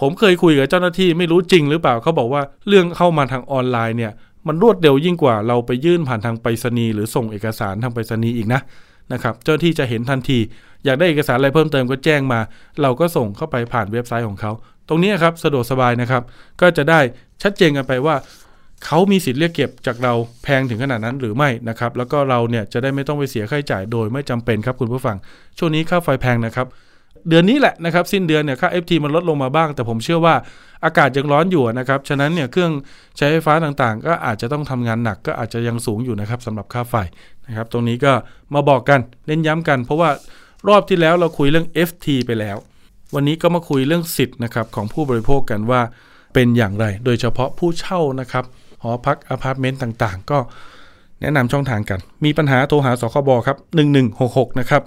[0.00, 4.12] ผมเคยคุยกับเจ้าหน้าที่ไม่รู้จริงหรือเปล่าเขาบอกว่าเรื่องเข้ามาทางออนไลน์เนี่ย
[4.46, 8.60] มันรวดเร็วยิ่งกว่าเราไปยื่นผ่านทางไปรษณีย์หรือส่งเอกสารทางไปรษณีย์อีกนะ
[9.12, 10.38] นะครับ เจ้าที่จะเห็นทันที
[10.84, 12.40] อยากได้เอกสารอะไรเพิ่มเติมก็แจ้งมา
[12.82, 14.52] เราก็ส่งเข้าไปผ่านเว็บไซต์ของเขา
[14.88, 16.22] ตรงนี้ครับสะดวกสบายนะครับ
[16.60, 17.00] ก็จะได้
[17.42, 18.16] ชัดเจนกันไปว่า
[18.86, 25.16] เขามีสิทธิ์เรียกเก็บจากเราแพงถึงขนาดนั้นหรือไม่นะครับ แล้วก็เราเนี่ยจะได้ไม่ต้องไปเสียค่าใช้จ่ายโดยไม่จำเป็นครับคุณผู้ฟัง
[25.58, 26.66] ช่วงนี้ค่าไฟแพงนะครับ
[27.28, 30.34] เดือนนี้แหละนะครับ สิ้นเดือนเนี่ยค่า FT มันลดลงมาบ้าง แต่ผมเชื่อว่า
[30.84, 32.72] อากาศยังร้อนอยู่นะครับ ฉะนั้นเนี่ยเครื่อง
[33.16, 36.94] ใช้ไฟฟ้าต่างๆ ก็อาจจะต้องทำงานหนักก็อาจจะยังสูงอยู่นะครับสำหรับค่าไฟ
[37.46, 38.12] นะครับ ตรงนี้ก็
[38.54, 40.10] มาบอกกันเน้นย้ำกัน เพราะว่า
[40.68, 42.56] รอบที่แล้วเราคุยเรื่อง FT ไปแล้ว
[43.14, 45.80] วันนี้ก็มาคุยเรื่องสิทธิ์นะครับของผู้บริโภคกันว่า
[46.34, 48.44] เป็นอย่างไร โดยเฉพาะผู้เช่านะครับ
[48.82, 50.38] หอพักอพาร์ตเมนต์ต่างๆ ก็
[51.20, 53.58] แนะนำช่องทางกัน มีปัญหาโทรหาสคบครับ
[54.08, 54.82] 1166นะครับ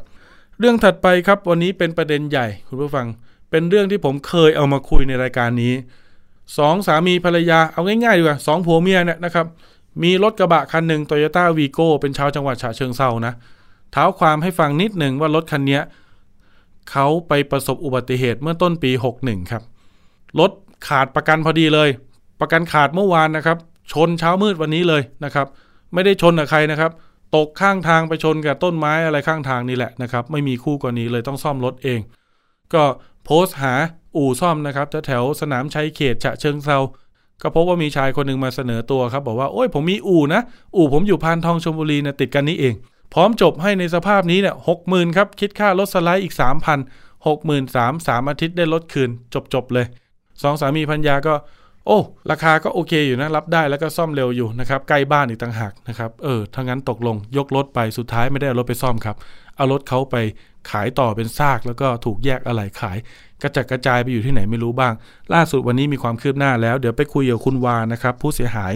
[0.59, 3.07] เรื่องถัดไปครับวันนี้เป็นประเด็นใหญ่คุณผู้ฟัง
[3.53, 5.73] เป็นเรื่องที่ผมเคยเอามาคุยในรายการนี้
[6.57, 9.47] สองสามีภรรยาเอาง่ายๆดีกว่าสองผัวเมียเนี่ยนะครับ
[10.03, 13.33] มีรถกระบะคันหนึ่งโตโยต้าวีโก้เป็นชาวจังหวัดฉะเชิงเซานะ
[13.91, 15.79] เท้าความให้ฟังนิดหนึ่งว่ารถคันนี้
[16.91, 19.63] เขาไปประสบอุบัติเหตุเมื่อต้นปี 61 ครับ
[20.39, 20.51] รถ
[20.87, 21.89] ขาดประกันพอดีเลย
[22.41, 23.57] ประกันขาดเมื่อวานนะครับ
[23.91, 25.47] ชนเช้ามืดวันนี้เลยนะครับ
[25.93, 26.91] ไม่ได้ชนกับใครนะครับ
[27.35, 32.01] ตกข้างทางไปชนกับต้นไม้อะไรข้างทางนี่แหละนะครับ ไม่มีคู่กรณีเลยต้องซ่อมรถเอง
[32.73, 32.83] ก็
[33.25, 33.73] โพสต์หา
[34.15, 36.79] อู่ซ่อมนะครับแถวสนามชัยเขตฉะเชิงเซา
[37.41, 40.41] ก็พบว่ามีชายคนหนึ่งมาเสนอตัวครับ บอกว่าโอ้ยผมมีอู่นะ
[40.75, 42.73] อู่ผมอยู่พานทองชลบุรีนะติดกันนี้เอง
[43.13, 46.79] พร้อมจบให้ในสภาพนี้เนี่ยหกหมื่นครับ คิดค่ารถสไลด์อีกสามพัน
[47.27, 49.85] หกหมื่นสามสามอาทิตย์ได้ลดคืน จบจบเลย
[50.43, 51.33] สองสามีพัญญาก็
[51.85, 51.99] โอ้
[52.31, 59.15] ราคาก็โอเคอยู่นะ รับได้แล้วก็ซ่อมเร็วอยู่นะครับ ใกล้บ้านอีกต่างหากนะครับ เออถ้างั้นตกลงยกรถไปสุดท้ายไม่ได้เอารถไปซ่อมครับ
[59.57, 60.15] เอารถเขาไป
[60.71, 62.97] ขายต่อเป็นซากแล้วก็ถูกแยกอะไหล่ขาย
[63.41, 64.93] กระจัดกระจายไปอยู่ที่ไหนไม่รู้บ้าง
[65.33, 68.73] ล่าสุดวันนี้มีความคืบหน้าแล้ว เดี๋ยวไปคุยกับคุณวานะครับ ผู้เสียหาย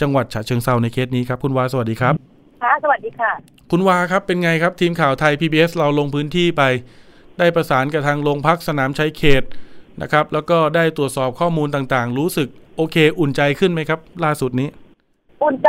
[0.00, 2.14] จังหวัดฉะเชิงเซาในเคสนี้ครับ คุณวาสวัสดีครับ
[2.62, 3.30] ค่ะสวัสดีค่ะ
[3.70, 6.62] คุณวาครับเป็นไงครับ ทีมข่าวไทย PBS เราลงพื้นที่ไป
[7.38, 9.42] ได้ประสานกับทางโรงพักสนามชัยเขต
[10.02, 14.68] นะครับ แล้วก็ได้ตรวจสอบข้อมูลต่างๆ รู้สึกโอเค อุ่นใจขึ้นไหมครับ ล่าสุดนี้
[15.42, 15.68] อุ่นใจ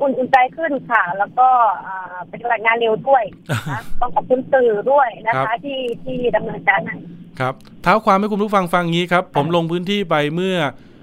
[0.00, 1.48] อุ่นอุ่นใจขึ้นค่ะ แล้วก็
[1.86, 3.24] อ่าเป็นรายงานเร็วด้วย
[3.70, 6.96] นะต้องขอบคุณสื่อด้วยนะครัคะบที่ที่ดำเนินการให้
[7.40, 10.56] ครับเท้าความให้คุณผู้ฟังฟังงี้ครับ ผมลงพื้นที่ไปเมื่อ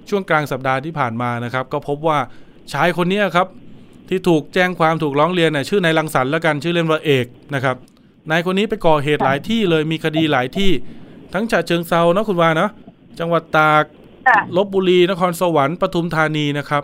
[0.10, 2.18] ช่วงกลางสัปดาห์ที่ผ่านมานะครับ ก็พบว่า
[2.74, 3.48] ชายคนเนี้ยครับ
[4.10, 7.26] ที่ถูกแจ้งความถูกร้องเรียนน่ะชื่อนายรังสรรค์แล้วกันชื่อเล่นว่าเอก
[7.56, 7.76] นะครับ
[8.32, 10.72] นายคนนี้ไปก่อเหตุหลายที่เลยมีคดีหลายที่
[11.34, 12.70] ทั้งฉะเชิงเซานะคุณวานะ
[13.20, 13.84] จังหวัดตาก
[14.28, 16.84] ค่ะลบบุรีนครสวรรค์ปทุมธานีนะครับ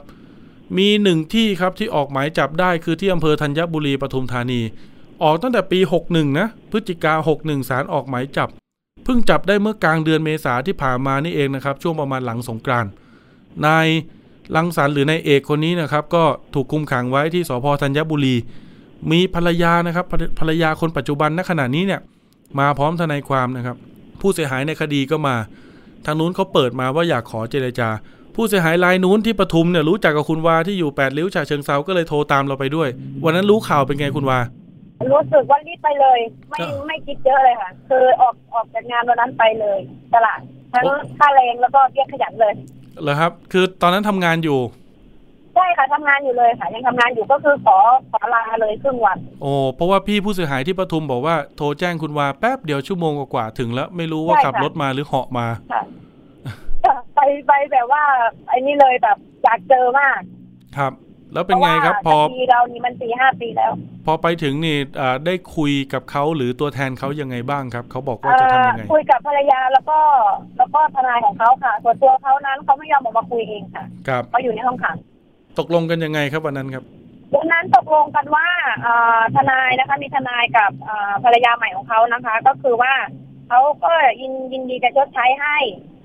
[0.78, 4.62] มีหนึ่งที่ครับที่ออกหมายจับได้คือที่อำเภอธัญบุรีปทุมธานี
[5.24, 8.50] ออกตั้งแต่ปี 61 นะ พฤศจิกา 61 สารออกหมายจับ
[9.04, 12.86] เพิ่งจับได้เมื่อกลางเดือนเมษาที่ผ่านมานี่เองนะครับ ช่วงประมาณหลังสงกราน
[13.66, 13.88] นาย
[14.56, 18.36] ลังสรรหรือนายเอกคนนี้นะครับ ก็ถูกคุมขังไว้ที่สพธัญบุรี
[19.12, 20.06] มีภรรยานะครับ
[20.40, 22.02] ภรรยาคนปัจจุบันณขณะนี้เนี่ย
[22.60, 23.78] มาพร้อมทนายความนะครับ
[24.22, 25.36] ผู้เสียหายในคดีก็มา
[26.06, 27.90] ทางนู้นเขาเปิดมาว่าอยากขอเจรจา
[28.36, 32.90] ผู้เสียหายรายนู้นที่ปทุมเนี่ยรู้จักกับคุณวาที่อยู่แปดริ้วฉะเชิงเซาก็เลยโทรตามเราไปด้วย
[33.26, 34.40] วันนั้นรู้ข่าวเป็นไงคุณวา
[35.12, 36.20] รู้สึกว่ารีบไปเลย
[36.50, 39.80] ไม่ก็ไม่คิดเยอะเลยค่ะ คือออกออกจากงานวันนั้นไปเลย
[40.14, 40.40] ตลาด
[40.74, 42.54] ทั้งโอ้ค่าแรงแล้วก็เบี้ยขยันเลย
[43.02, 44.60] เหรอครับ คือตอนนั้นทำงานอยู่
[45.56, 47.78] ใช่ค่ะทำงานอยู่เลยค่ะ ยังทำงานอยู่ก็คือขอ
[48.12, 55.82] ขอลาเลยครึ่งวัน โอ้เพราะว่าพี่ผู้เสียหายที่ปทุมบอกว่าโทรแจ้งคุณวาแป๊บเดียวชั่วโมงกว่าๆถึงแล้ว ไม่รู้ว่าใช่ขับค่ะรถมาหรือเหาะมาค่ะ
[57.16, 58.04] ไปไปแบบว่า
[58.50, 60.20] ไอ้นี่เลยแบบอยากเจอมาก
[60.78, 60.94] ครับ
[61.34, 63.72] แล้วเป็นไงครับพอคดีเรานี่มันสี่ห้าปีแล้ว
[64.06, 70.00] พอไปถึงนี่อ่าได้คุยกับเขาหรือตัวแทนเขายังไงบ้างครับเขาบอกว่าจะทำยังไงเอ่อคุยกับภรรยาแล้วก็
[70.58, 74.96] แล้วก็ทนายของเขาค่ะส่วนตัวเขานั้นเขาไม่ยอมออกมาคุยเองค่ะครับเขาอยู่ในห้องขัง
[75.60, 76.84] ตกลงกันยังไงครับวันนั้นครับ
[77.36, 78.48] วันนั้นตกลงกันว่า
[78.84, 82.94] เอ่อทนายนะคะมีทนายกับเอ่อภรรยาใหม่ของเขานะคะ ก็คือว่า
[83.48, 85.58] เขาก็ยินยินดีจะชดใช้ให้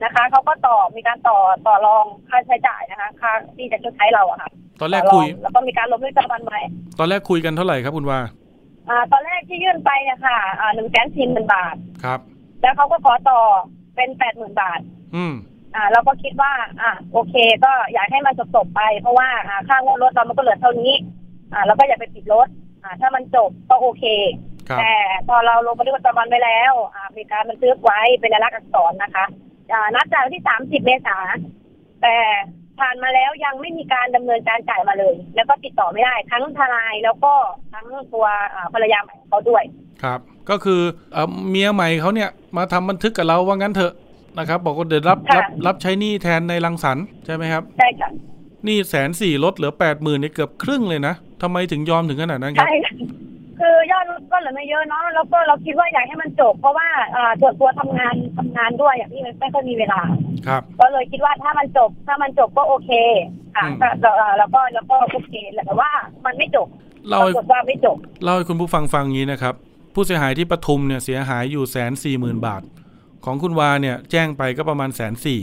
[0.02, 6.60] นะคะเขาก็ต่อมีการต่อต่อรองค่าใช้จ่ายนะคะ ค่าที่จะชดใช้เราอะค่ะตอนแรกต่คุยงแล้วก็มีการลงด้วยจำวันใหม่
[6.98, 8.20] ตอนแรกคุยกันเท่าไหร่ครับคุณวา
[8.88, 10.38] อ่า ตอนแรกที่ยื่นไปเนี่ยค่ะ
[10.74, 12.20] หนึ่งแสนสี่หมื่นบาทครับ
[12.62, 13.40] แล้วเขาก็ขอต่อ
[13.96, 14.80] เป็นแปดหมื่นบาท
[15.16, 15.34] อืม
[15.74, 20.92] อ่าเราก็คิดว่า อ่าโอเค ก็อยากให้มันจบๆไป เพราะว่าอ่าค่างวดรถเรามันก็เหลือเท่านี้
[21.52, 22.48] อ่าเราก็อย่าไปปิดรถ
[22.82, 24.47] อ่า ถ้ามันจบก็โอเคครับ
[24.80, 24.94] แต่
[25.28, 29.24] พอเราลงบันทึกประจำวันไว้แล้วอ่ามีการบันทึกไว้เป็นลายลักษณ์อักษรนะคะ
[29.72, 31.18] อ่านับจากวันที่30เมษา
[32.02, 32.16] แต่
[32.80, 37.32] ผ่านมาแล้วยังไม่มีการดำเนินการจ่ายมาเลย แล้วก็ติดต่อไม่ได้ ทั้งทนายแล้วก็
[37.72, 39.62] ทั้งตัวอ่าภรรยาใหม่ของเขาด้วย
[40.02, 40.80] ครับ ก็คือ
[41.12, 43.92] เอ่อเมียใหม่เขาเนี่ยมาทำบันทึกกับเราว่างั้นเถอะ
[44.38, 48.10] นะครับ บอกว่าเดี๋ยวรับค่ะรับรับใช้หนี้แทนในรังสรรค์ใช่ไหมครับใช่ค่ะ
[48.64, 52.76] หนี่แสนสี่ลดเหลือแปดหมื่นเนี่ยเกือบครึ่งเลยนะทำไมถึงยอมถึงขนาดนั้นครับใช่
[53.60, 60.00] ค่ะคือยอดก็เหลือไม่เยอะเนาะแล้วก็เราคิดว่าอยากให้มันจบ เพราะว่าเอ่อส่วนตัวทำงานทำงานด้วยอย่างที่ไม่ค่อยมีเวลา
[60.46, 62.90] ครับ ก็เลยคิดว่าถ้ามันจบถ้ามันจบก็โอเค
[63.56, 65.34] ค่ะอืมก็ก็เอ่อแล้วก็แล้วก็โอเค
[65.66, 65.90] แต่ว่า
[66.26, 66.68] มันไม่จบ
[67.08, 69.54] เล่าปให้รากฏว่าไม่จบเล่าให้คุณผู้ฟังฟังอย่างนี้นะครับ
[69.94, 72.62] ผู้เสียหายที่ปทุมเนี่ยเสียหายอยู่แสนสี่หมื่นบาท
[73.24, 75.40] ของคุณวาเนี่ยแจ้งไปก็ประมาณแสนสี่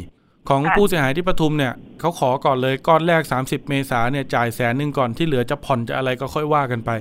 [0.50, 6.92] ของค่ะผู้เสียหายที่ปทุมเนี่ยเขาขอก่อนเลยก้อนแรก 30 เมษาเนี่ยจ่ายแสนหนึ่งก่อนที่เหลือจะผ่อนจะอะไรก็ค่อยว่ากันไป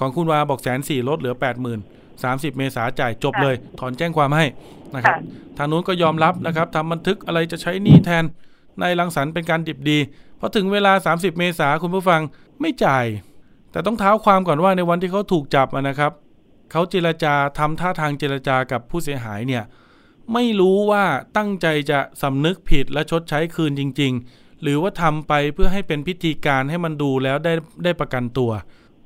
[0.00, 1.80] ของคุณวาบอกแสนสี่ลดเหลือแปดหมื่น
[2.22, 4.46] สามสิบเมษาจ่ายจบเลย ถอนแจ้งความให้
[4.94, 5.20] นะครับค่ะ
[5.56, 8.24] ทางนู้นก็ยอมรับนะครับทำบันทึกอะไรจะใช้หนี้แทน
[8.78, 9.98] ในายรังสรรค์เป็นการดิบดี
[10.40, 12.20] พอถึงเวลา 30 เมษาคุณผู้ฟัง
[12.60, 13.04] ไม่จ่าย
[13.72, 16.12] แต่ต้องเท้าความก่อนว่าในวันที่เขาถูกจับอะนะครับ
[16.72, 19.62] เขาเจรจาทำท่าทางเจรจากับผู้เสียหายเนี่ย
[20.32, 21.04] ไม่รู้ว่า
[21.36, 27.52] ตั้งใจจะสำนึกผิดและชดใช้คืนจริง ๆ หรือว่าทำไปเพื่อให้เป็นพิธีการให้มันดูแล้วได้
[27.84, 28.50] ได้ประกันตัว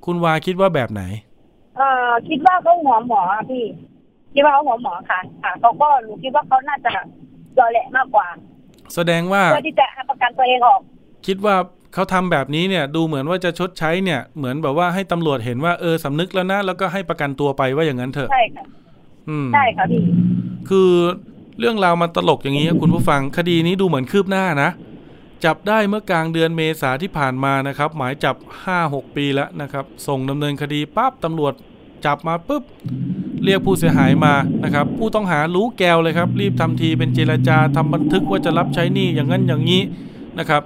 [0.05, 1.03] คุณวาคิดว่าแบบไหน
[1.77, 3.65] เอ่อคิดว่าเขาหัวหมออะพี่
[4.35, 6.91] คิดว่าเขาหัวหมอค่ะ ค่ะเขาก็หนูคิดว่าเขาน่าจะ
[7.59, 8.27] รอแหละมากกว่า
[8.95, 10.81] แสดงว่าเพื่อที่จะให้ประกันตัวเองออก
[11.27, 11.57] คิดว่า
[11.95, 18.65] เขาทำแบบนี้เนี่ย ดูเหมือนว่าจะชดใช้เนี่ย เหมือนแบบว่าให้ตำรวจเห็นว่าเออสำนึกแล้วนะ แล้วก็ให้ประกันตัวไปว่าอย่างนั้นเถอะใช่ค่ะ
[19.29, 20.03] อืม ใช่ค่ะพี่
[20.69, 20.91] คือ
[21.59, 24.71] เรื่องราวมันตลกอย่างนี้ครับคุณผู้ฟังคดีนี้ดูเหมือนคืบหน้านะ
[25.45, 28.37] จับได้เมื่อกลางเดือนเมษาที่ผ่านมานะครับ หมายจับ
[28.77, 31.55] 5-6 ปีแล้วนะครับ ส่งดำเนินคดีปั๊บตำรวจ
[32.07, 32.63] จับมาปุ๊บ
[33.45, 39.83] เรียกผู้เสียหายมานะครับ ผู้ต้องหารู้แกวเลยครับ รีบทำทีเป็นเจรจาทำบันทึกว่าจะรับใช้หนี้อย่างนั้นอย่างนี้
[40.39, 40.63] นะครับ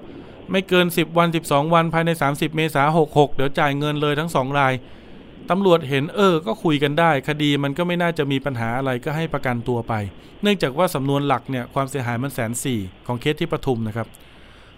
[0.51, 4.73] ไม่เกิน 10 วัน 12 วันภายใน 30 เมษายน66 เดี๋ยวจ่ายเงินเลยทั้งสองราย
[5.51, 9.95] ตำรวจเห็นเออ ก็คุยกันได้ คดีมันก็ไม่น่าจะมีปัญหาอะไรก็ให้ประกันตัวไป
[10.43, 14.09] เนื่องจากว่าสำนวนหลักเนี่ยความเสียหายมันแสนสี่ของเคสที่ปทุมนะครับ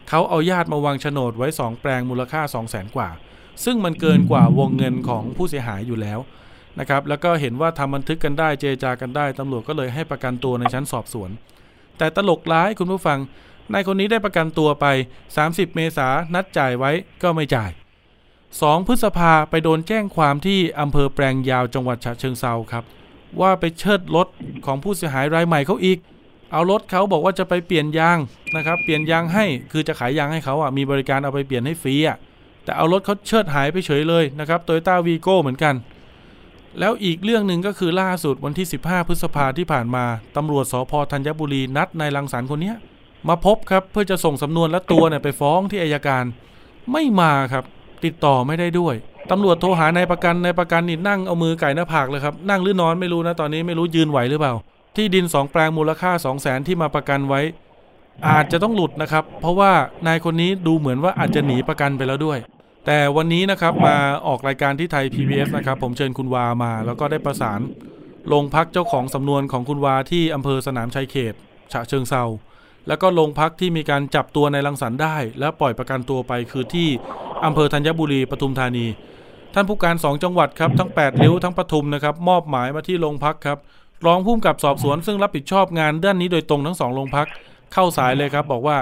[0.09, 3.09] เขาเอาญาติมาวางโฉนดไว้2แปลงมูลค่า 2 0 0แสนกว่า
[3.65, 6.19] ซึ่งมันเกินกว่าวงเงินของผู้เสียหายอยู่แล้ว
[6.81, 11.31] นะครับ แล้วก็เห็นว่าทำบันทึกกันได้เจรจากันได้ตำรวจก็เลยให้ประกันตัวในชั้นสอบสวน
[11.99, 13.19] แต่ตลกร้ายคุณผู้ฟัง
[13.73, 14.87] นายคนนี้ได้ประกันตัวไป
[15.33, 16.91] 30 เมษานนัดจ่ายไว้
[17.23, 17.71] ก็ไม่จ่าย
[18.29, 22.85] 2 พฤษภาไปโดนแจ้งความที่อำเภอแปลงยาวจังหวัดฉะเชิงเซาครับ
[23.41, 24.29] ว่าไปเชิดรถ
[24.67, 25.99] ของผู้เสียหายรายใหม่เขาอีก
[26.57, 28.19] เอารถเขาบอกว่าจะไปเปลี่ยนยาง
[28.57, 32.17] นะครับเปลี่ยนยางให้คือจะขายยางให้เขาอะมีบริการเอาไปเปลี่ยนให้ฟรีอะ
[32.65, 35.75] แต่เอารถเขาเชิดหายไปเฉยเลยนะครับโตโยต้าวีโก้เหมือนกัน
[36.79, 40.05] แล้วอีกเรื่องหนึ่งก็คือล่าสุดวันที่ 15 พฤษภาที่ผ่านมา
[40.37, 42.73] ตำรวจสพธัญบุรีนัดนายรังสรรค์คนนี้
[43.29, 46.25] มาพบครับเพื่อจะส่งสำนวนและตัวเนี่ยไปฟ้องที่อายการ
[46.93, 47.65] ไม่มาครับ
[48.05, 48.95] ติดต่อไม่ได้ด้วย
[49.31, 54.55] ตำรวจโทรหานายประกันนายประกันนี่นั่งเอามือไก่หน้าผากเลยครับนั่งหรือนอนไม่รู้นะตอนนี้ไม่รู้ยืนไหวหรือเปล่า
[54.97, 57.41] ที่ดินสองแปลงมูลค่า 2 0 0แสนที่มาประกันไว้
[58.29, 59.73] อาจจะต้องหลุดนะครับ เพราะว่า
[60.07, 62.39] นายคนนี้ดูเหมือนว่าอาจจะหนีประกันไปแล้วด้วย
[62.87, 67.61] แต่วันนี้นะครับมาออกรายการที่ไทย PBS นะครับ ผมเชิญคุณวามา แล้วก็ได้ประสาน
[68.29, 71.35] โรงพักเจ้าของสำนวนของคุณวาที่อำเภอสนามชัยเขต
[71.73, 72.25] ฉะเชิงเซา
[72.89, 76.89] แล้วก็โรงพักที่มีการจับตัวในรังสรรได้ และปล่อยประกันตัวไปคือที่
[77.45, 78.87] อำเภอธัญบุรีปทุมธานี
[79.55, 83.59] ท่านผู้การสองจังหวัดครับทั้ง8ริ้วทั้งปทุมนะครับมอบหมายมาที่โรงพักครับ
[84.07, 87.27] รองผู้กำกับสอบสวนซึ่งรับผิดชอบงานด้านนี้โดยตรงทั้งสองโรงพัก
[87.73, 88.77] เข้าสายเลยครับ บอกว่า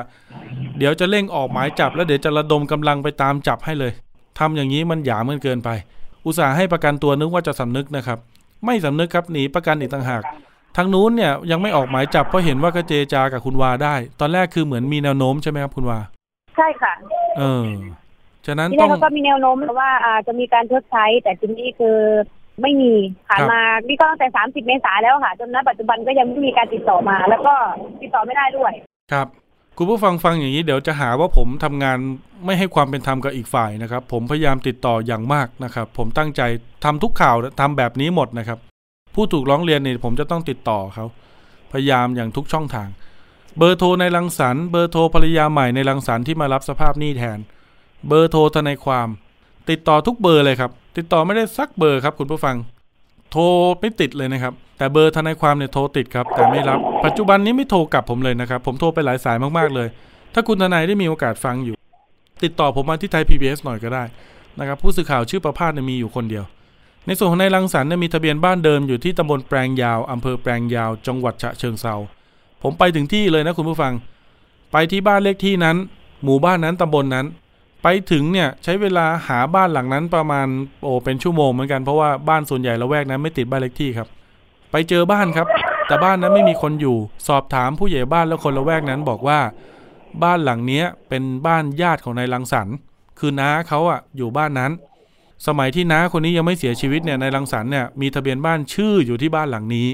[0.79, 3.93] เดี๋ยวจะเร่งออกหมายจับ แล้วเดี๋ยวจะระดมกำลังไปตามจับให้เลย
[4.39, 5.71] ทำอย่างนี้มันหยามกันเกินไป
[6.27, 8.19] อุตส่าห์ให้ประกันตัวนึกว่าจะสำนึกนะครับ
[8.65, 10.23] ไม่สำนึกครับหนีประกันอีกต่างหาก
[10.77, 15.99] ทางนู้นเนี่ยยังไม่ออกหมายจับเพราะเห็นว่าก็เจรจากับคุณวาได้ ตอนแรกคือเหมือนมีแนวโน้มใช่ไหมครับคุณวา
[16.57, 16.93] ใช่ค่ะ
[17.39, 17.67] เออ
[18.47, 21.97] ฉะนั้นที่ต้แรอกงเขาก็มีแนวโน้มว่าอ่าจะมีการชดใช้ แต่ทีนี้คือ
[22.63, 22.93] ไม่มี
[23.29, 27.55] ผ่านครับมานี่ก็ตั้งแต่30เมษาแล้วค่ะ จนณปัจจุบันก็ยังไม่มีการติดต่อมา แล้วก็
[28.03, 28.73] ติดต่อไม่ได้ด้วย
[29.13, 29.29] ครับ
[29.79, 31.99] คุณผู้ฟังฟังอย่างนี้เดี๋ยวจะหาว่าผมทำงาน
[32.45, 36.43] ไม่ให้ความเป็นธรรมกับอีกฝ่ายนะครับ ผมพยายามติดต่ออย่างมากนะครับ ผมตั้งใจ
[36.85, 38.59] ทำทุกข่าวทำแบบนี้หมดนะครับ
[39.15, 41.05] ผู้ถูกร้องเรียนเนี่ยผมจะต้องติดต่อเขา
[41.73, 42.89] พยายามอย่างทุกช่องทาง
[43.59, 47.39] เบอร์โทรในรังสรรค์เบอร์โทรภรรยาใหม่ในรังสรรค์ที่มารับสภาพหนี้แทน
[48.09, 49.09] เบอร์โทรทนายความ
[49.71, 52.57] ติดต่อทุกเบอร์เลยครับ ติดต่อไม่ได้สักเบอร์ครับคุณผู้ฟัง
[53.31, 53.43] โทร
[53.81, 59.89] ไม่ติดเลยนะครับ แต่เบอร์ทนายความเนี่ยโทรติดครับ แต่ไม่รับ ปัจจุบันนี้ไม่โทรกลับผมเลยนะครับ ผมโทรไปหลายสายมากๆเลย
[60.35, 61.77] ถ้าคุณทนายได้มีโอกาสฟังอยู่
[62.45, 64.05] ติดต่อผมมาที่ไทย PBS หน่อยก็ได้
[64.59, 66.45] นะครับ ผู้สื่อข่าวชื่อประพาสเนี่ยมีอยู่คนเดียว
[67.07, 71.95] ในส่วนของนายรังสรรค์เนี่ยมีทะเบียนบ้านเดิมอยู่ที่ตำบลแปลงยาวอำเภอแปลงยาว จังหวัดฉะเชิงเซา
[72.63, 73.93] ผมไปถึงที่เลยนะคุณผู้ฟัง
[74.73, 75.77] ไปที่บ้านเลขที่นั้น
[76.25, 77.27] หมู่บ้านนั้นตำบลนั้น
[77.87, 80.47] ไปถึงเนี่ยใช้เวลาหาบ้านหลังนั้นประมาณ
[80.83, 84.09] โอ้เป็นชั่วโมงเหมือนกันเพราะว่าบ้านส่วนใหญ่ละแวกนั้นไม่ติดบ้านเลขที่ครับ
[84.73, 85.47] ไปเจอบ้านครับ
[85.87, 86.97] แต่บ้านนั้นไม่มีคนอยู่
[87.29, 89.41] สอบถามผู้ใหญ่บ้านและคนละแวกนั้นบอกว่า
[90.23, 92.77] บ้านหลังเนี้ยเป็นบ้านญาติของนายรังสรรค์
[93.19, 94.73] คือน้าเขาอะอยู่บ้านนั้น
[95.47, 99.89] สมัยที่น้าคนนี้ยังไม่เสียชีวิตเนี่ยนายรังสรรค์เนี่ยมีทะเบียนบ้านชื่ออยู่ที่บ้านหลังนี้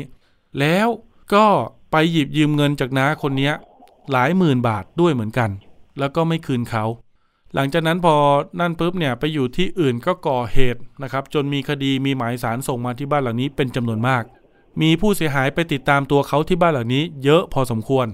[0.61, 0.89] แล้ว
[1.35, 1.47] ก็
[1.91, 3.55] ไปหยิบยืมเงินจากน้าคนเนี้ย
[4.13, 5.51] หลายหมื่นบาทด้วยเหมือนกัน
[5.99, 6.85] แล้วก็ไม่คืนเขา
[7.55, 8.17] หลังจากนั้นพอ
[8.61, 14.23] นั่นปุ๊บเนี่ยไปอยู่ที่อื่นก็ก่อเหตุนะครับ จนมีคดีมีหมายสารส่งมาที่บ้านหลังนี้เป็นจำนวนมาก
[14.81, 18.07] มีผู้เสียหายไปติดตามตัวเขาที่บ้านหลังนี้ เยอะพอสมควร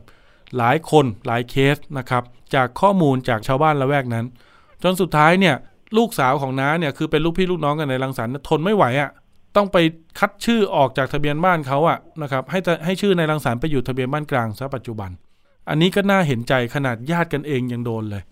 [0.57, 2.23] หลายคนหลายเคสนะครับ
[2.55, 4.27] จากข้อมูลจากชาวบ้านละแวกนั้น
[4.83, 5.55] จนสุดท้ายเนี่ย
[5.97, 9.11] ลูกสาวของน้าเนี่ยคือเป็นลูกพี่ลูกน้องกันในรังสรรค์ทนไม่ไหวอะ่ะ
[9.57, 9.77] ต้องไป
[10.19, 15.11] คัดชื่อออกจากทะเบียนบ้านเขาอะนะครับให้ให้ชื่อในรังสรรค์ไปอยู่ทะเบียนบ้านกลางซะปัจจุบัน
[15.69, 18.23] อันนี้ก็น่าเห็นใจขนาดญาติกันเองยังโดนเลย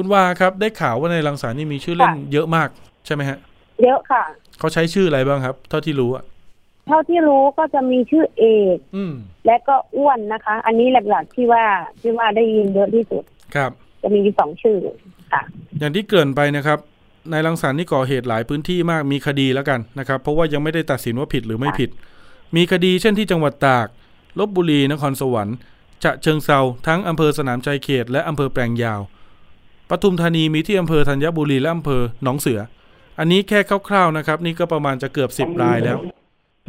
[0.00, 2.68] คุณว่าครับได้ข่าวว่าในรังสรรค์นี่มีชื่อเล่นเยอะมาก
[3.06, 3.38] ใช่ไหมฮะ
[3.82, 4.22] เยอะค่ะ
[4.58, 6.24] เขาใช้ชื่ออะไรบ้างครับ เท่าที่รู้อะ
[6.88, 9.14] เท่าที่รู้ก็จะมีชื่อเอกอืม
[9.46, 11.64] และก็อ้วนนะคะ อันนี้หลักๆที่ว่า
[12.00, 13.70] ที่ว่าได้ยินเยอะที่สุด ครับ
[14.02, 14.78] จะมีสองชื่อ
[15.32, 15.42] ค่ะ
[15.78, 16.78] อย่างที่เกริ่นไปนะครับ
[17.32, 21.90] นายรังสรรค์นี่ก่อเหตุหลายพื้นที่มากมีคดีแล้วกันนะครับ เพราะว่ายังไม่ได้ตัดสินว่าผิดหรือไม่ผิด
[22.56, 23.88] มีคดีเช่นที่จังหวัดตาก
[24.38, 25.56] ลบบุรีนครสวรรค์
[26.04, 29.00] จะเชิงเซาทั้งอำเภอสนามชัยเขต และอำเภอแปลงยาว
[29.90, 32.60] ปทุมธานีมีที่อำเภอธัญบุรีและอำเภอหนองเสือ
[33.18, 35.98] อันนี้แค่คร่าวๆนะครับ นี่ก็ประมาณจะเกือบสิบรายแล้ว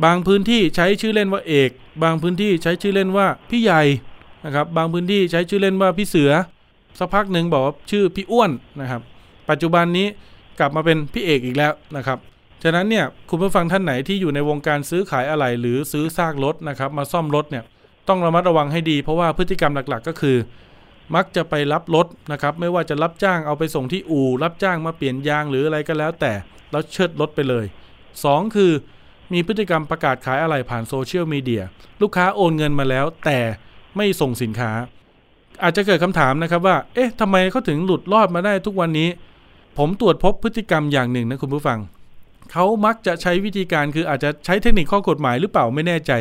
[0.05, 1.69] บางพื้นที่ใช้ชื่อเล่นว่าเอก
[2.03, 3.82] บางพื้นที่ใช้ชื่อเล่นว่าพี่ใหญ่
[4.45, 6.32] นะครับ บางพื้นที่ใช้ชื่อเล่นว่าพี่เสือ
[6.99, 8.51] สักพักหนึ่งบอกว่าชื่อพี่อ้วน
[8.82, 9.01] นะครับ
[9.49, 10.08] ปัจจุบันนี้
[10.60, 12.17] กลับมาเป็นพี่เอกอีกแล้วนะครับ
[12.63, 17.63] ฉะนั้นเนี่ยคุณผู้ฟังท่านไหนที่อยู่ในวงการซื้อขายอะไหล่หรือซื้อซากรถนะครับ มาซ่อมรถเนี่ย
[18.08, 20.36] ต้องระมัดระวังให้ดี เพราะว่าพฤติกรรมหลักๆ ก็คือ
[21.15, 26.33] มักจะไปรับรถนะครับ ไม่ว่าจะรับจ้างเอาไปส่งที่อู่ รับจ้างมาเปลี่ยนยางหรืออะไรก็แล้วแต่
[26.71, 27.65] แล้วเชิดรถไปเลย
[28.09, 28.71] 2 คือ
[29.33, 31.63] มีพฤติกรรมประกาศขายอะไหล่ผ่านโซเชียลมีเดีย
[32.01, 33.39] ลูกค้าโอนเงินมาแล้ว แต่
[33.97, 34.71] ไม่ส่งสินค้า
[35.63, 39.09] อาจจะเกิดคำถามนะครับว่า เอ๊ะทำไมเขาถึงหลุดรอดมาได้ทุกวันนี้
[39.77, 41.79] ผมตรวจพบพฤติกรรมอย่างหนึ่งนะคุณผู้ฟัง
[42.51, 46.11] เขามักจะใช้วิธีการคืออาจจะใช้เทคนิคข้อกฎหมายหรือเปล่าไม่แน่ใจ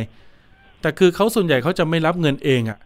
[0.80, 2.78] แต่คือเขาส่วนใหญ่เขาจะไม่รับเงินเองอะ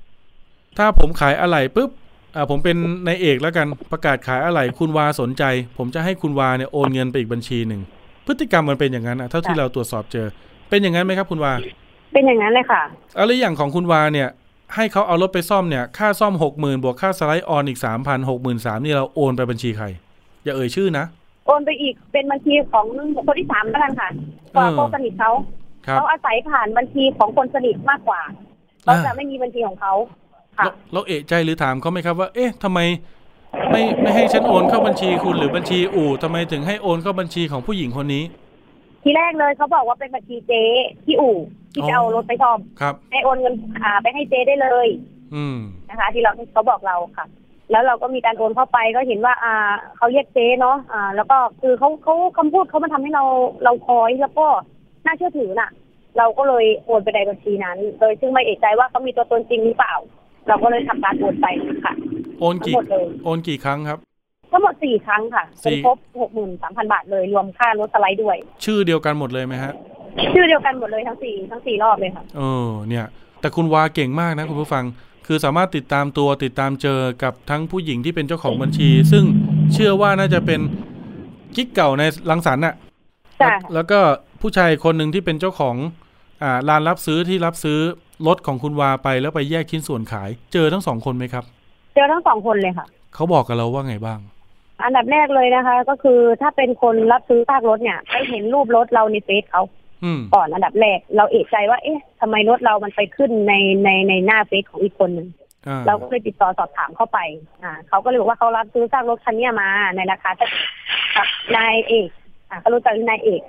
[0.78, 1.90] ถ้าผมขายอะไหล่ปุ๊บ
[2.35, 5.44] อ่าผมเป็นนายเอกแล้วกันประกาศขายอะไหล่คุณวาสนใจ
[5.78, 7.80] ผมจะให้คุณวาเนี่ยโอนเงินไปอีกบัญชีหนึ่ง
[8.26, 10.26] พฤติกรรมมันเป็นอย่างนั้นอะเท่าที่เราตรวจสอบเจอ
[10.70, 11.52] เป็นอย่างนั้นไหมครับ คุณวา
[12.12, 12.82] เป็นอย่างนั้นเลยค่ะ
[13.14, 14.28] เอาแล้วอย่างของคุณวาเนี่ย
[14.74, 19.87] ให้เขาเอารถไปซ่อมเนี่ย ค่าซ่อมหกหมื่นบวกค่าสไลด์ออนอีกสามพันหกหมื่นสามนี่เราโอนไปบัญชีใคร
[20.44, 21.04] อย่าเอ่ยชื่อนะ
[21.46, 22.87] โอนไปอีกเป็นบัญชีของ
[23.26, 24.08] คนที่สามแล้วกันค่ะ
[24.54, 25.30] กว่าเออเขาสนิทเขา
[25.87, 28.22] ครับเขาอาศัยผ่านบัญชีของคนสนิทมากกว่า
[28.82, 30.21] เขาจะไม่มีบัญชีของเขาค่ะ
[30.56, 32.80] เราเราเอะใจหรือถามเขาไหมครับว่า เอ๊ะทำไม
[33.70, 38.24] ไม่ไม่ให้ฉันโอนเข้าบัญชีคุณหรือบัญชีอู่ทำไมถึงให้โอนเข้าบัญชีของผู้หญิงคนนี้
[39.02, 40.62] ทีแรกเลยเขาบอกว่าเป็นบัญชีเจ๊
[41.04, 41.36] ที่อู่
[41.74, 44.88] ที่อ๋อจะเอารถไปซ่อมครับให้โอนเงินอ่าไปให้เจ๊ได้เลย
[45.34, 45.56] อืม
[45.88, 47.26] นะคะ ที่เราเขาบอกเราค่ะ
[47.70, 49.54] แล้วเราก็มีการโอนเข้าไปก็เห็นว่า อ่า
[49.96, 53.24] เขาเรียกเจ๊เนาะอ่า แล้วก็คือเขาเขาคำพูดเขามันทำให้เรา
[53.64, 54.46] เราคอยแล้วก็
[55.04, 55.70] น่าเชื่อถือน่ะ
[56.18, 59.94] เราก็เลยโอนไปในบัญชีนั้น โดยซึ่งไม่เอกใจว่าเขามีตัวตนจริงหรือเปล่า
[60.48, 61.46] เราก็เลยทำการโอนไป
[61.85, 61.94] ค่ะ
[62.40, 63.98] โอนทั้งกี่หมดเลยโอนกี่ครั้งครับ
[64.52, 69.72] ทั้งหมดสี่ครั้งค่ะสี่เป็นครบหกหมื่นสามพันบาทเลยรวมค่ารถสไลด์ด้วย ชื่อเดียวกันหมดเลยไหมฮะ
[70.35, 73.07] ชื่อเดียวกันหมดเลยทั้งสี่ทั้งสี่รอบเลยค่ะเออเนี่ย
[73.40, 74.85] แต่คุณวาเก่งมากนะคุณผู้ฟัง
[75.26, 79.24] คือสามารถติดตามตัวติดตามเจอกับทั้งผู้หญิงที่เป็นเจ้าของบัญชี ซึ่ง
[79.72, 80.61] เชื่อว่าน่าจะเป็น
[81.57, 82.74] กิ๊กเก่าในลังสรรค์น่ะ
[83.42, 83.98] จ้ะแล้วแล้วก็
[84.40, 85.76] ผู้ชายคนหนึ่งที่เป็นเจ้าของ
[86.42, 87.78] อ่าร้านรับซื้อที่รับซื้อ
[88.26, 91.44] รถของคุณวาไปแล้วไปแยกชิ้นส่วนขาย เจอทั้งสองคนไหมครับ
[91.94, 94.18] เจอทั้งสองคนเลยค่ะ เขาบอกกับเราว่าไงบ้าง
[94.85, 99.62] อันดับแรกเลยนะคะ ก็คือถ้าเป็นคนรับซื้อซากรถเนี่ยไปเห็นรูปรถเราในเฟซเขา
[100.04, 103.54] อืมก่อนอันดับแรก เราเอกใจว่า เอ๊ะทำไมรถเรามันไปขึ้นใน
[103.85, 105.28] ในในหน้าเฟซของอีกคนหนึ่ง
[105.66, 107.18] อ่าเราก็เลยติดต่อสอบถามเข้าไป
[107.62, 110.46] อ่าเขาก็เลยบอกว่าเขารับซื้อซากรถคันเนี้ยมาในราคาจะ
[111.16, 112.08] กับนายเอก
[112.50, 113.42] อ่าเขารู้จักนายเอก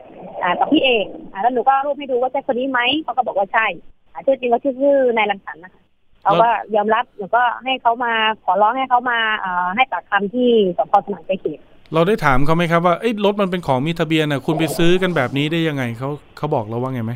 [0.43, 5.81] อ่ากับพี่เอก อ่าแล้วหนูก็รูปให้ดูว่าใช่คนนี้ไหมเขาก็บอกว่าใช่อ่า ชื่อจริงก็ชื่อชื่อนายลังสรรค์นะคะ
[6.23, 11.59] เขาก็ยอมรับหนูก็ให้เขามาขอร้องให้เขามาอ่าให้ปากคำที่สพสนามชัยเขต
[11.93, 17.13] เราได้ถามเขาไหมครับว่าเอ้ยรถมันเป็นของมีทะเบียนน่ะคุณไปซื้อกันแบบนี้ได้ยังไงเขาเขาบอกเราว่าไงไหม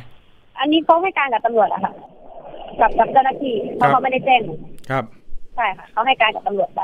[0.60, 1.94] อันนี้เขาให้การกับตำรวจอะค่ะ
[2.80, 4.54] กับกับเจ้าหน้าที่เพครัราะบเขาไม่ได้แจ้งหนู
[4.90, 5.04] ครับ
[5.56, 6.82] ใช่ค่ะเขาให้การกับตำรวจไป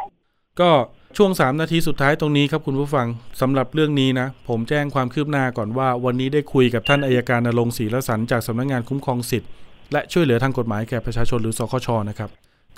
[0.59, 0.69] ก็
[1.17, 3.07] ช่วง 3 นาทีสุดท้ายตรงนี้ครับคุณผู้ฟัง
[3.41, 9.49] สำหรับเรื่องนี้นะ ผมแจ้งความคืบหน้าก่อนว่า วันนี้ได้คุยกับท่านอัยการณรงค์ศรีระสันต์จากสำนักงานคุ้มครองสิทธิ์
[9.91, 12.29] และช่วยเหลือทางกฎหมายแก่ประชาชนหรือสคชนะครับ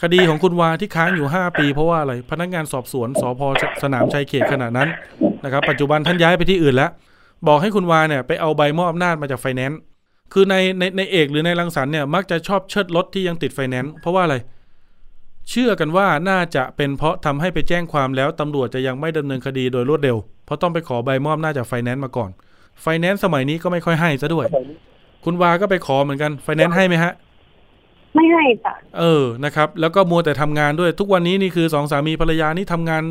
[0.01, 3.41] คดีของคุณวาที่ค้างอยู่ 5 ปี เพราะว่าอะไรพนักงานสอบสวนสภ
[3.84, 4.89] สนามชัยเขตขณะนั้น
[5.43, 6.91] นะครับ ปัจจุบันท่านย้ายไปที่อื่นแล้ว
[7.47, 9.80] บอกให้คุณวาเนี่ยไปเอาใบมอบอำนาจมาจากไฟแนนซ์
[10.34, 14.36] คือนายนายนายเอกหรือนายรังสรรค์เนี่ยมักจะชอบเชิดรถที่ยังติดไฟแนนซ์เพราะว่าอะไร
[15.49, 22.30] เชื่อกันว่าน่าจะเป็นเพราะทำให้ไปแจ้งความแล้วตำรวจจะยังไม่ดำเนินคดีโดยรวดเร็ว เพราะต้องไปขอใบมอบอำนาจจากไฟแนนซ์มาก่อน
[22.82, 24.45] ไฟแนนซ์สมัยนี้ก็ไม่ค่อยให้ซะด้วย
[25.26, 27.13] คุณวาก็ไปขอเหมือนกันไฟแนนซ์ให้ไหมฮะ
[28.15, 33.03] ไม่ให้ค่ะเออนะครับ แล้วก็มัวแต่ทำงานด้วยทุกวันนี้นี่คือสองสามีภรรยานี่ทำงาน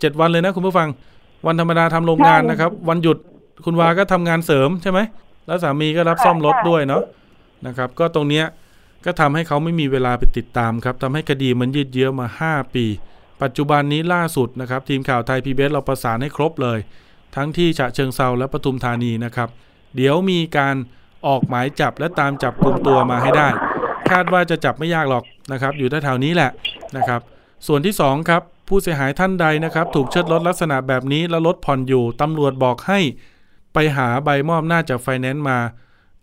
[0.00, 0.88] เจ็ดวันเลยนะคุณผู้ฟัง
[1.46, 3.18] วันธรรมดาทำโรงงานนะครับ วันหยุด
[3.64, 5.00] คุณวาก็ทำงานเสริมใช่ไหม
[5.46, 7.02] แล้วสามีก็รับซ่อมรถด้วยเนาะ
[7.66, 8.44] นะครับ ก็ตรงเนี้ย
[9.04, 12.84] ก็ทำให้เขาไม่มีเวลาไปติดตามครับทำให้คดีมันยืดเยื้อมา 5 ปี
[13.42, 16.78] ปัจจุบันนี้ล่าสุดนะครับ ทีมข่าวไทยพีบีเราประสานให้ครบเลย
[17.36, 19.48] ทั้งที่ฉะเชิงเซาและปทุมธานีนะครับ
[19.96, 20.76] เดี๋ยวมีการ
[21.26, 23.48] ออกหมายจับและตามจับกลุ่มตัวมาให้ได้
[24.10, 26.50] คาดว่าจะจับไม่ยากหรอกนะครับ อยู่แถวๆนี้แหละ
[26.96, 27.20] นะครับ
[27.66, 33.00] ส่วนที่2ครับผู้เสียหายท่านใดนะครับ ถูกเชิดรถลักษณะแบบนี้แล้วรถผ่อนอยู่ตำรวจบอกให้
[33.74, 35.58] ไปหาใบมอบอำนาจจากไฟแนนซ์มา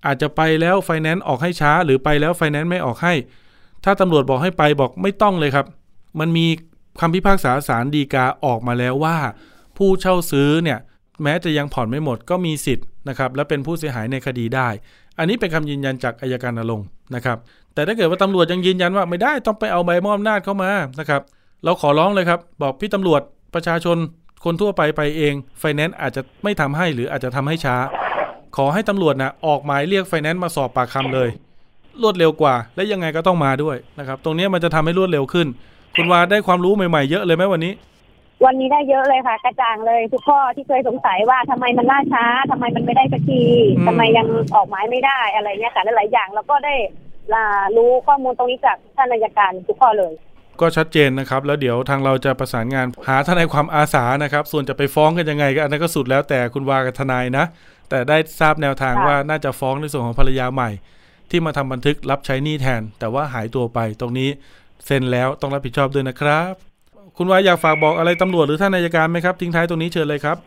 [0.06, 3.14] อาจจะไปแล้วไฟแนนซ์ออกให้ช้า หรือไปแล้วไฟแนนซ์ไม่ออกให้
[3.84, 5.66] ถ้าตำรวจบอกให้ไปบอกไม่ต้องเลยครับ
[6.20, 6.48] มันมี
[7.02, 9.18] คำพิพากษาศาลฎีกาออกมาแล้วว่า
[9.78, 10.80] ผู้เช่าซื้อเนี่ย
[11.24, 14.70] แม้จะยังผ่อนไม่หมดก็มีสิทธิ์ นะครับและเป็นผู้เสียหายในคดีได้
[15.20, 17.38] อันนี้เป็นคำยืนยันจากอัยการณรงค์นะครับ
[17.74, 21.22] แต่ถ้าเกิดว่าตำรวจยังยืนยันว่าไม่ได้ต้องไปเอาใบมอบอำนาจเข้ามานะครับ
[21.64, 23.22] เราขอร้องเลยครับ บอกพี่ตำรวจ
[23.54, 23.98] ประชาชน
[24.44, 27.76] คนทั่วไปไปเองไฟแนนซ์อาจจะไม่ทำให้หรืออาจจะทำให้ช้า
[28.58, 31.30] ขอให้ตำรวจนะออกหมายเรียกไฟแนนซ์มาสอบปากคำเลย
[32.02, 35.48] รวดเร็วกว่า และยังไงก็ต้องมาด้วยนะครับตรงนี้มันจะทำให้รวดเร็วขึ้น
[35.96, 37.74] คุณวาได้ความรู้ใหม่ๆเยอะเลยไหมวันนี้
[38.46, 43.44] วันนี้ได้เยอะเลยค่ะ กระจ่างเลยทุกข้อที่เคยสงสัยว่าทำไมมันล่าช้าทำไมมันไม่ได้สักที
[43.78, 46.76] อืมทำไมยังออกหมายไม่ได้อะไรเงี้ยค่ะหลายๆอย่างแล้วก็ได้
[47.34, 50.14] อ่ารู้ข้อมูลตรงนี้จากท่านอัยการทุกข้อเลย
[50.62, 57.46] ก็ชัดเจนนะครับ แล้วเดี๋ยวทางเราจะประสานงานหาทนายความอาสานะครับ ส่วนจะไปฟ้องกันยังไงก็อันนั้นก็สุดแล้วแต่คุณวากับทนายนะ
[57.90, 60.70] แต่ได้ทราบแนวทางค่ะว่าน่าจะฟ้องในส่วนของภรรยาใหม่
[61.30, 64.30] ที่มาทำบันทึกรับใช้หนี้แทน แต่ว่าหายตัวไปตรงนี้
[64.86, 66.75] เซ็นแล้วต้องรับผิดชอบด้วยนะครับ
[67.18, 70.38] คุณวาอยากฝากบอกอะไรตำรวจหรือท่านนายการไหมครับ ทิ้งท้ายตรงนี้เชิญเลยครับ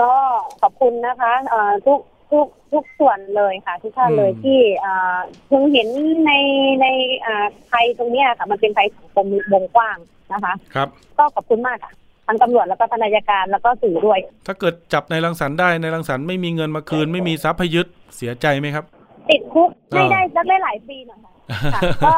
[0.00, 0.12] ก็
[0.60, 2.00] ขอบคุณนะคะเอ่อทุก
[2.32, 5.88] ทุกทุกส่วนเลยค่ะ ทุกท่านเลยอืมที่อ่าเพิ่งเห็น
[6.26, 6.32] ใน
[6.80, 6.86] ใน
[7.26, 9.96] อ่าภัยตรงเนี้ยค่ะมันเป็นภัยสังคมวงกว้าง
[10.32, 10.88] นะคะ ครับ
[11.18, 11.92] ก็ขอบคุณมากค่ะ
[12.26, 17.86] ทั้งตำรวจแล้วก็ทนายการแล้วก็สื่อด้วย ถ้าเกิดจับในรังสรรค์ได้ในรังสรรค์ไม่มีเงินมาคืน ไม่มีทรัพย์ให้ยึด
[18.16, 18.84] เสียใจไหมครับ
[19.30, 21.32] ติดคุกอ่าไม่ได้สักได้หลายปีหน่อยค่ะ
[21.74, 22.14] ค่ะก็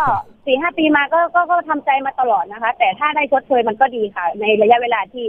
[0.47, 5.27] สี่ห้าปีมาก็ก็ก็ทำใจมาตลอดนะคะ แต่ถ้าได้ชดเชยมันก็ดีค่ะ ในระยะเวลาที่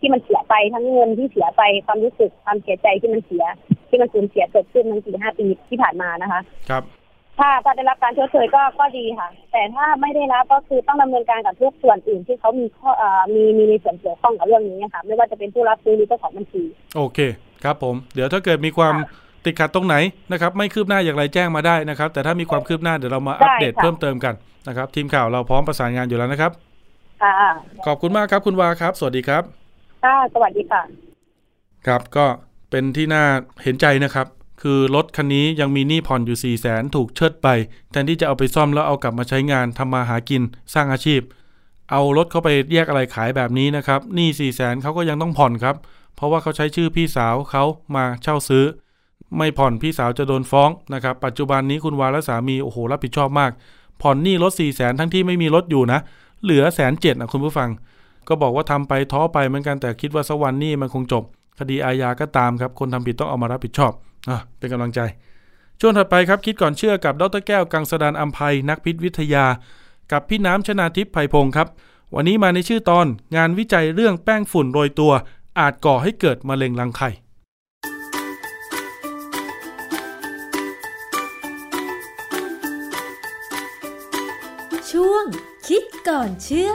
[0.00, 3.44] ที่มันเสียไปทั้งเงินที่เสียไปความรู้สึกความเสียใจที่มันเสีย
[3.88, 6.40] ที่มันสูญเสียเกิดขึ้นมันสี่ห้าปีที่ผ่านมานะคะ
[6.70, 6.84] ครับ
[7.38, 16.62] ถ้าถ้าได้รับการชดเชยก็ก็ดีค่ะ แต่ถ้าไม่ได้รับก็คือต้องดำเนินการกับทุกส่วนอื่นที่เขามีข้อเอ่อมีมีมีส่วนเกี่ยวข้องกับเรื่องนี้ค่ะ ไม่ว่าจะเป็นผู้รับซื้อหรือเจ้าของบัญชี
[16.96, 17.18] โอเค
[17.64, 18.94] ครับผม เดี๋ยวถ้าเกิดมีความ
[19.44, 19.96] ติดขัดตรงไหน
[20.32, 24.34] นะครับไม่คืบหน้าอย่างไรแจ้งมาได้นะครับ แต่ถ้ามีความคืบหน้าเดี๋ยวเรามาอัปเดตได้ค่ะเพิ่มเติมกัน
[24.68, 26.52] นะครับ ทีมข่าวเราพร้อมประสานงานอยู่แล้วนะครับ
[27.22, 27.32] ค่ะ
[27.86, 29.42] ขอบคุณมากครับคุณวาครับ สวัสดีครับ
[30.04, 30.82] ค่ะสวัสดีค่ะ
[31.86, 32.26] ครับก็
[32.70, 33.24] เป็นที่น่า
[33.62, 34.26] เห็นใจนะครับ
[34.62, 37.48] คือรถคันนี้ยังมีหนี้ผ่อนอยู่4ี่แสนถูกเชิดไป
[37.90, 40.42] แทนที่จะเอาไปซ่อมแล้วเอากลับมาใช้งานทำมาหากิน
[40.74, 41.20] สร้างอาชีพ
[41.90, 45.76] เอารถเข้าไปแยกอะไรขายแบบนี้นะครับหนี้4ี่แสนเขาก็ยังต้องผ่อนครับ
[46.16, 47.64] เพราะว่าเขาใช้ชื่อพี่สาวเขา
[47.96, 48.64] มาเช่าซื้อ
[49.36, 53.50] ไม่ผ่อนพี่สาวจะโดนฟ้องนะครับ ปัจจุบันนี้คุณวาและสามีโอ้โหรับผิดชอบมาก
[54.02, 56.00] ผ่อนหนี้รถ4ี่แสนทั้งที่ไม่มีรถอยู่นะ
[56.42, 57.70] เหลือแสนเจ็ดนะคุณผู้ฟัง
[58.28, 61.22] ก็บอกว่าทำไปท้อไปเหมือนกันแต่คิดว่าสักวันนี้มันคงจบ
[61.58, 63.92] คดีอาญาก็ตามครับ คนทำผิดต้องเอามารับผิดชอบ
[64.28, 65.00] อะเป็นกำลังใจ
[65.80, 69.44] ช่วงถัดไปครับคิดก่อนเชื่อกับดรแก้วกังสดานอัมภัยนักพิษวิทยา
[70.12, 71.68] กับพี่น้ำชนาทิพย์ไพพงศ์ครับ
[72.14, 73.06] วันนี้มาในชื่อตอน
[73.36, 75.12] งานวิจัยเรื่องแป้งฝุ่นโรยตัว
[75.58, 77.10] อาจก่อให้เกิดมะเร็งรังไข่
[85.74, 86.70] คิดก่อนเชื่อ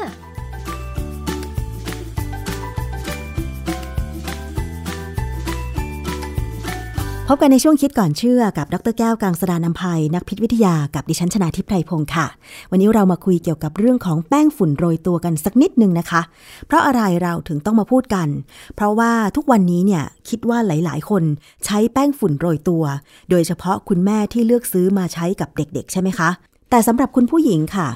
[7.28, 12.28] พบกันในช่วงคิดก่อนเชื่อกับ ดรแก้วกังสดานนภัย นักพิษวิทยากับดิฉันชนาทิพไพรพงศ์ค่ะ
[12.72, 16.22] วันนี้เรามาคุยเกี่ยวกับเรื่องของแป้งฝุ่นโรยตัวกันสักนิดหนึ่งนะคะ
[16.68, 18.28] เพราะอะไรเราถึงต้องมาพูดกัน
[18.76, 21.24] เพราะว่าทุกวันนี้เนี่ยคิดว่าหลาย ๆ คน
[21.66, 22.84] ใช้แป้งฝุ่นโรยตัว
[23.30, 26.30] โดยเฉพาะคุณแม่ที่เลือกซื้อมาใช้กับเด็ก ๆ ใช่ไหมคะ
[26.70, 27.88] แต่สำหรับคุณผู้หญิงค่ะ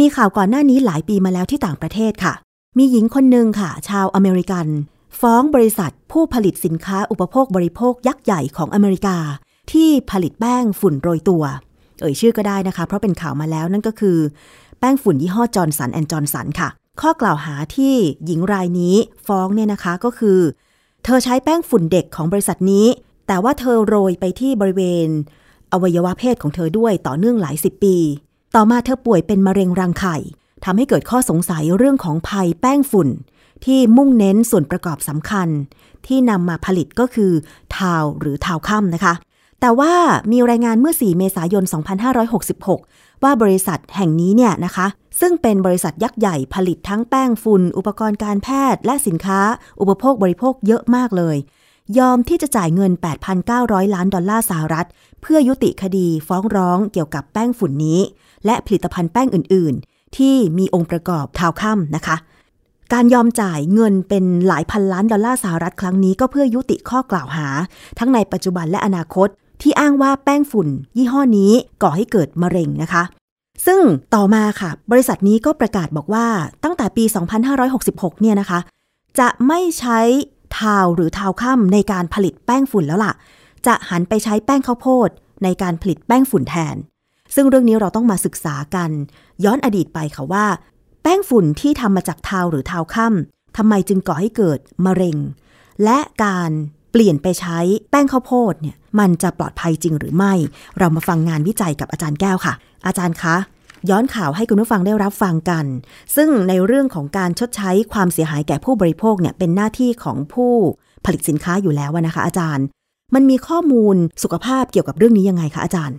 [0.00, 2.34] มีข่าวก่อนหน้านี้หลายปีมาแล้วที่ต่างประเทศค่ะ
[2.78, 4.66] มีหญิงคนหนึ่งค่ะ ชาวอเมริกัน
[5.20, 9.18] ฟ้องบริษัทผู้ผลิตสินค้าอุปโภคบริโภคยักษ์ใหญ่ของอเมริกา
[9.72, 11.44] ที่ผลิตแป้งฝุ่นโรยตัว
[12.00, 14.18] เอ่ยชื่อก็ได้นะคะ เพราะเป็นข่าวมาแล้วนั่นก็คือ
[14.78, 16.68] แป้งฝุ่นยี่ห้อ Johnson and Johnson ค่ะ
[17.00, 17.94] ข้อกล่าวหาที่
[18.26, 20.38] หญิงรายนี้ฟ้องเนี่ยนะคะก็คือ
[21.04, 22.86] เธอใช้แป้งฝุ่นเด็กของบริษัทนี้
[23.26, 25.08] แต่ว่าเธอโรยไปที่บริเวณ
[25.72, 27.96] อวัยวะเพศของเธอด้วยต่อเนื่องหลายสิบปี
[28.58, 30.16] ต่อมาเธอป่วยเป็นมะเร็งรังไข่
[30.64, 33.08] ทำให้เกิดข้อสงสัยเรื่องของภัยแป้งฝุ่น
[33.64, 35.48] ที่มุ่งเน้นส่วนประกอบสำคัญ
[36.06, 37.32] ที่นำมาผลิตก็คือ
[37.76, 39.14] ทาวหรือทาวค่ำนะคะ
[39.60, 39.92] แต่ว่า
[40.32, 41.64] มีรายงานเมื่อ 4 เมษายน
[42.44, 44.86] 2566 ว่าบริษัทแห่งนี้เนี่ยนะคะ
[45.20, 49.40] ซึ่งเป็นบริษัทยักษ์ใหญ่ผลิตทั้งแป้งฝุ่น อุปกรณ์การแพทย์ และสินค้า
[49.80, 51.36] อุปโภคบริโภคเยอะมากเลย
[51.98, 52.92] ยอมที่จะจ่ายเงิน
[53.42, 54.86] 8,900 ล้านดอลลาร์สหรัฐ
[55.22, 58.00] เพื่อยุติคดีฟ้องร้องเกี่ยวกับแป้งฝุ่นนี้
[58.44, 62.16] และผลิตภัณฑ์แป้งอื่น ๆ ที่มีองค์ประกอบทาวค่ำนะคะ
[62.92, 67.48] การยอมจ่ายเงินเป็นหลายพันล้านดอลลาร์สหรัฐครั้งนี้ก็เพื่อยุติข้อกล่าวหา
[67.98, 69.28] ทั้งในปัจจุบันและอนาคต
[69.62, 73.02] ที่อ้างว่าแป้งฝุ่น ยี่ห้อนี้ก่อให้เกิดมะเร็งนะคะ
[73.66, 73.80] ซึ่ง
[74.14, 76.26] ต่อมาค่ะ บริษัทนี้ก็ประกาศบอกว่า
[76.64, 77.04] ตั้งแต่ปี
[77.62, 78.60] 2566 เนี่ยนะคะ
[79.18, 79.98] จะไม่ใช้
[80.58, 83.12] ทาวหรือทาวค่ำในการผลิตแป้งฝุ่นแล้วล่ะ
[83.66, 85.08] จะหันไปใช้แป้งข้าวโพด
[85.44, 86.76] ในการผลิตแป้งฝุ่นแทน
[87.34, 88.90] ซึ่งเรื่องนี้เราต้องมาศึกษากัน
[89.44, 90.46] ย้อนอดีตไปค่ะว่า
[91.02, 95.16] แป้งฝุ่นที่ทำมาจากทาวหรือทาวค่ำทำไมจึงก่อให้เกิดมะเร็ง
[95.84, 96.50] และการ
[96.92, 97.58] เปลี่ยนไปใช้
[97.90, 100.32] แป้งข้าวโพดเนี่ยมันจะปลอดภัยจริงหรือไม่
[100.78, 102.54] เรามาฟังงานวิจัยกับอาจารย์แก้วค่ะ
[102.86, 103.36] อาจารย์คะ
[103.90, 105.64] ย้อนข่าวให้คุณผู้ฟังได้รับฟังกัน
[106.16, 110.52] ซึ่งในเรื่องของการชดใช้ความเสียหายแก่ผู้บริโภคเนี่ยเป็นหน้าที่ของผู้
[111.04, 112.64] ผลิตสินค้าอยู่แล้วนะคะ อาจารย์
[113.14, 115.96] มันมีข้อมูลสุขภาพเกี่ยวกับเรื่องนี้ยังไงคะอาจารย์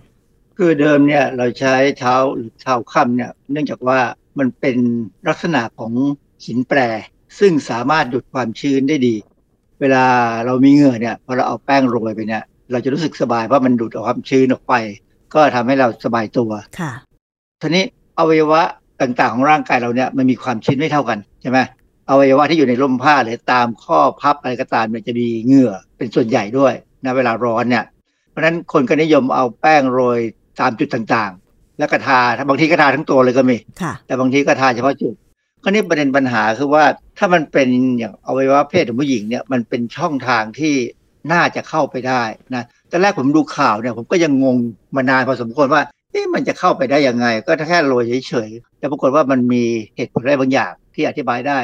[0.60, 3.98] คือเดิมเนี่ยเราใช้เท้าหรือเท้าค่ำเนี่ยเนื่องจากว่า
[4.38, 4.76] มันเป็น
[5.28, 5.92] ลักษณะของ
[6.44, 6.78] หินแปร
[7.38, 9.16] ซึ่งสามารถดูดความชื้นได้ดี
[9.80, 10.04] เวลา
[10.46, 12.42] เรามีเหงื่อเนี่ยพอเราเอาแป้งโรยไปเนี่ย
[12.72, 14.74] เราจะรู้สึกสบายเพราะมันดูดเอาความชื้นออกไป
[15.34, 16.92] ก็ทำให้เราสบายตัวค่ะ
[17.60, 17.84] ทีนี้
[18.18, 18.62] อวัยวะ
[19.00, 21.58] ต่างๆของร่างกายเราเนี่ยมันมีความชื้นไม่เท่ากันใช่ไหม
[22.10, 27.84] อวัยวะที่อยู่ในร่มผ้าหรือตามข้อพับอะไรก็ตามเนี่ยจะมีเหงื่อเป็นส่วนใหญ่ด้วยนะเวลาร้อนเนี่ย
[28.30, 30.20] เพราะฉะนั้นคนก็นิยมเอาแป้งโรย
[30.60, 35.14] ตามจุดต่างๆ แล้วก็ทาบางทีก็ทาทั้งตัวเลยก็มีค่ะแต่บางทีก็ทาเฉพาะจุด
[35.62, 36.84] ก็นี่ประเด็นปัญหาคือว่า
[37.18, 40.74] ถ้ามันเป็นอย่างอวัยวะเพศของผู้หญิงเนี่ยมันเป็นช่องทางที่
[41.32, 42.22] น่าจะเข้าไปได้
[42.54, 44.56] นะแต่แรกผมดูข่าวเนี่ยผมก็ยังงง
[44.96, 45.82] มานานพอสมควรว่า
[46.12, 49.64] เอ๊ะมันจะเข้าไปได้ยังไง ก็แค่โรยเฉยๆแต่ปรากฏว่ามันมี
[49.96, 51.58] เหตุผลอะไรบางอย่างที่อธิบายได้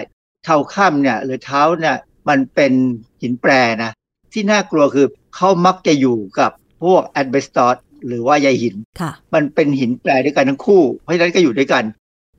[0.44, 1.96] เท้าข้ามเนี่ยหรือเท้าเนี่ย
[2.28, 2.72] มันเป็น
[3.20, 3.50] หินแปร
[3.84, 3.92] นะ
[4.32, 6.50] ที่น่ากลัวคือเขามักจะอยู่กับ
[6.84, 7.76] พวกแอดเบสตอส
[8.06, 11.84] หรือว่าใยหินค่ะมันเป็นหินแปรด้วยกันทั้งคู่ เพราะฉะนั้นก็อยู่ด้วยกัน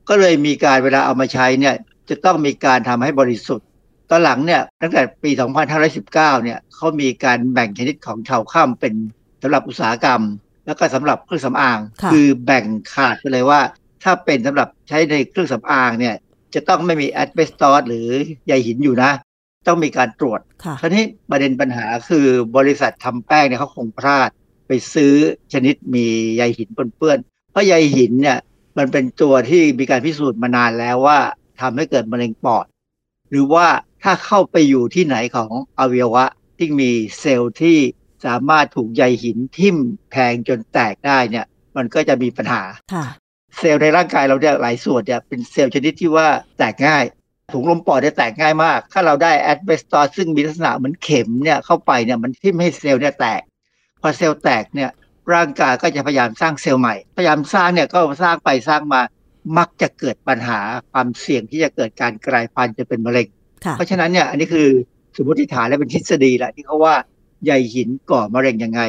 [0.08, 1.74] ก็เลยมีการเวลาเอามาใช้เนี่ย
[2.10, 3.68] จะต้องมีการทำให้บริสุทธิ์
[4.10, 5.30] ตอนหลังเนี่ยตั้งแต่ปี
[5.86, 8.94] 2519 เนี่ยเขามีการแบ่งชนิดของชาวข้ามเป็น
[9.42, 10.22] สำหรับอุตสาหกรรม
[10.66, 12.64] แล้วก็สำหรับเครื่องสำอางค่ะอแบ่ง
[12.94, 13.60] ขาดไปเลยว่า
[14.04, 16.14] ถ้าเป็นสำหรับใช้ในเครื่องสำอางเนี่ย
[16.54, 18.08] จะต้องไม่มีแอดเบสตอสหรือ
[18.46, 19.10] ใยหินอยู่นะ
[19.66, 24.30] ต้องมีการตรวจค่ะคราวนี้ประเด็นปัญหาคือบริษัททำแป้งเนี่ยเขาคงพลาด
[24.66, 25.12] ไปซื้อ
[25.52, 26.06] ชนิดมี
[26.36, 27.18] ใยหินปนเปื้อน
[27.52, 28.38] เพราะใยหินเนี่ย
[28.78, 31.18] มันเป็นตัวที่มีการพิสูจน์มานานแล้วว่า
[31.60, 32.66] ทำให้เกิดมะเร็งปอด
[33.30, 33.66] หรือว่า
[34.02, 36.24] ถ้าเข้าไปอยู่ที่ไหนของอวัยวะ
[36.58, 36.90] ที่มี
[37.20, 37.78] เซลล์ที่
[38.26, 39.76] สามารถถูกใยหินทิ่ม
[40.12, 41.46] แทงจนแตกได้เนี่ย
[41.76, 42.62] มันก็จะมีปัญหา
[42.94, 43.06] ค่ะ
[43.58, 46.26] เซลล์ในร่างกายเราเนี่ยหลายส่วนเนี่ยเป็นเซลล์ชนิดที่ว่า
[46.58, 47.04] แตกง่าย
[47.52, 53.55] ถุงลมปอดเนี่ยแตกง่ายมาก ถ้าเราได้ asbestos ซึ่งมีลักษณะเหมือนเข็มเนี่ยเข้าไปเนี่ยมันทิ่มให้เซลล์เนี่ยแตกพ
[54.06, 54.90] อเซลล์แตกเนี่ย
[55.34, 59.00] ร่างกายก็จะพยายามสร้างเซลล์ใหม่ พยายามสร้างเนี่ยก็สร้างไปสร้างมา
[59.58, 60.60] มักจะเกิดปัญหา
[60.92, 63.28] ความเสี่ยงที่จะเกิดการกลายพันธุ์จะเป็นมะเร็ง
[63.64, 64.68] ค่ะเพราะฉะนั้นเนี่ยอันนี้คือ
[65.16, 66.94] สมมติฐานและเป็นทฤษฎีแหละที่เขาว่า
[67.44, 68.80] ใยหินก่อมะเร็งยังไง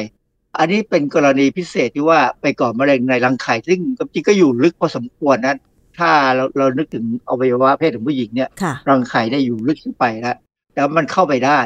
[0.58, 3.80] อันนี้เป็นกรณีพิเศษที่ว่าไปก่อมะเร็งในรังไข่ซึ่ง
[4.12, 5.56] จริงๆก็อยู่ลึกพอสมควรนะ
[5.98, 10.36] ถ้าเราเรานึกถึงอวัยวะเพศของผู้หญิงเนี่ยค่ะรังไข่ได้อยู่ลึกขึ้นไปแล้ว
[10.74, 11.58] แต่มันเข้าไปได้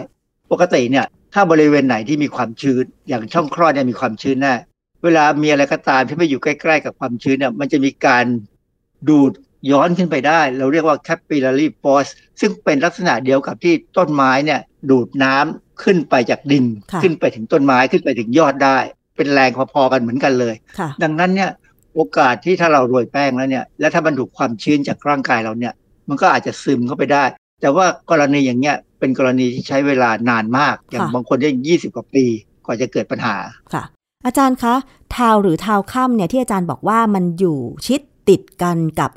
[0.52, 4.54] ปกติเนี่ย ถ้าบริเวณไหนที่มีความชื้น อย่างช่องคลอดเนี่ยมีความชื้นแน่
[5.04, 8.24] เวลามีอะไรก็ตามที่ไม่อยู่ใกล้ๆ กับความชื้นเนี่ยมันจะมีการ
[9.08, 9.32] ดูด
[9.70, 12.10] ย้อนขึ้นไปได้ เราเรียกว่า capillary force
[12.40, 14.60] ซึ่งเป็นลักษณะเดียวกับที่ต้นไม้เนี่ย
[14.90, 18.78] ดูดน้ำขึ้นไปจากดินค่ะขึ้นไปถึงต้นไม้ขึ้นไปถึงยอดได้
[19.16, 21.50] เป็นแรงพอๆกันเหมือนกันเลยค่ะดังนั้นเนี่ย
[21.94, 25.74] โอกาสที่ถ้าเราโรยแป้งแล้วเนี่ย และถ้ามันถูกความชื้นจากร่างกายเราเนี่ย
[26.08, 27.24] มันก็อาจจะซึมเข้าไปได้
[27.62, 32.24] แต่ว่ากรณีอย่างเงี้ยเป็นกรณีที่ใช้เวลานานมาก อย่างค่ะบางคนได้ยี่สิบกว่าปี
[32.64, 33.36] กว่าจะเกิดปัญหา
[33.74, 33.84] ค่ะ
[34.26, 34.74] อาจารย์คะ
[35.16, 39.10] ทาวหรือทาวค่ำเนี่ยที่อาจารย์บอกว่ามันอยู่ชิดติดกันกับ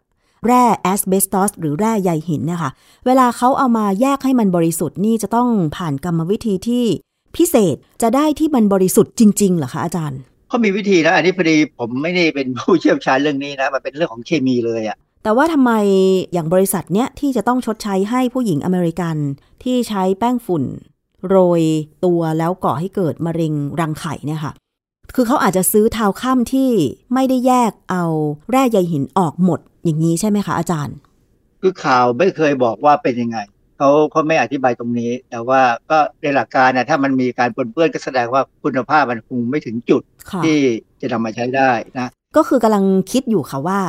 [0.46, 2.72] แร่แอสเบสตอสหรือแร่ใยหินเนะคะ
[3.06, 6.86] เวลาเขาเอามาแยกให้มันบริสุทธิ์นี่จะต้องผ่านกรรมวิธีที่
[7.38, 10.20] พิเศษจะได้ที่มันบริสุทธิ์จริงๆเหรอคะอาจารย์
[10.50, 15.72] เขามีวิธีนะ อันนี้พอดีผมไม่ได้เป็นผู้เชี่ยวชาญเรื่องนี้นะ มันเป็นเรื่องของเคมีเลยอะ่ะ แต่ว่าทำไม
[16.34, 19.16] อย่างบริษัทเนี้ยที่จะต้องชดใช้ให้ผู้หญิงอเมริกัน
[19.64, 20.64] ที่ใช้แป้งฝุ่น
[21.28, 21.62] โรย
[22.06, 24.54] ตัวแล้วก่อให้เกิดมะเร็งรังไข่เนี่ยค่ะ
[25.16, 26.70] คือเขาอาจจะซื้อทาวค่ำที่
[27.14, 28.06] ไม่ได้แยกเอา
[28.52, 30.96] แร่ใยหินออกหมดอย่างนี้ใช่ไหมคะอาจารย์
[31.62, 33.38] คือข่าวไม่เคยบอกว่าเป็นยังไง
[33.78, 40.02] เขาเขาไม่อธิบายตรงนี้ แต่ว่าก็ในหลักการนะถ้ามันมีการปนเปื้อนก็แสดงว่าคุณภาพมันคงไม่ถึงจุด
[40.32, 40.58] ค่ะที่
[41.02, 43.80] จะนำมาใช้ได้นะก็คือกำลังคิดอยู่ค่ะว่า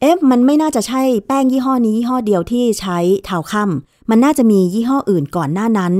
[0.00, 5.92] เอ๊ะมันไม่น่าจะใช่แป้งยี่ห้อนี้ยี่ห้อเดียวที่ใช้ทาวค่ำมันน่าจะมียี่ห้ออื่นก่อนหน้านั้น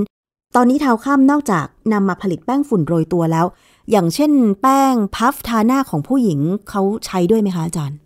[0.57, 3.47] ตอนนี้ทาวค่ำนอกจากนำมาผลิตแป้งฝุ่นโรยตัวแล้ว
[3.91, 4.33] อย่างเช่น
[4.63, 6.41] แป้งพัฟทาหน้าของผู้หญิง
[6.71, 7.99] เขาใช้ด้วยไหมคะอาจารย์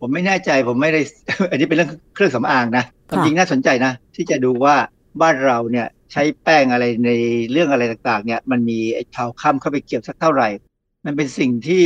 [0.00, 1.00] ผมไม่แน่ใจผมไม่ได้
[1.50, 4.76] อันนี้เป็นเรื่องเครื่องสำอางนะความค่ะจริงน่าสนใจนะ ที่จะดูว่า
[5.22, 7.10] บ้านเราเนี่ยใช้แป้งอะไรใน
[7.50, 10.48] เรื่องอะไรต่างๆ เนี่ย มันมีไอ้เทาค่ำเข้าไปเกี่ยวสักเท่าไหร่
[11.04, 11.84] มันเป็นสิ่งที่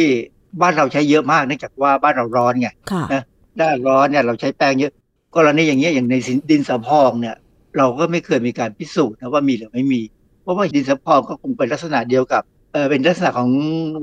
[0.63, 3.23] บ้านเราใช้เยอะมากเนื่องจากว่าบ้านเราร้อนไงค่ะนะ
[3.59, 4.93] หน้าร้อนเนี่ยเราใช้แป้งเยอะ
[5.37, 6.15] กรณีอย่างเงี้ยอย่างใน
[6.51, 7.37] ดินสะพองเนี่ย
[7.79, 10.01] เราก็ไม่เคยมีการพิสูจน์นะว่ามีหรือไม่มี
[10.43, 12.43] เพราะว่าดินสะพองก็คงเป็นลักษณะเดียวกับ
[12.73, 13.51] เออเป็นลักษณะของ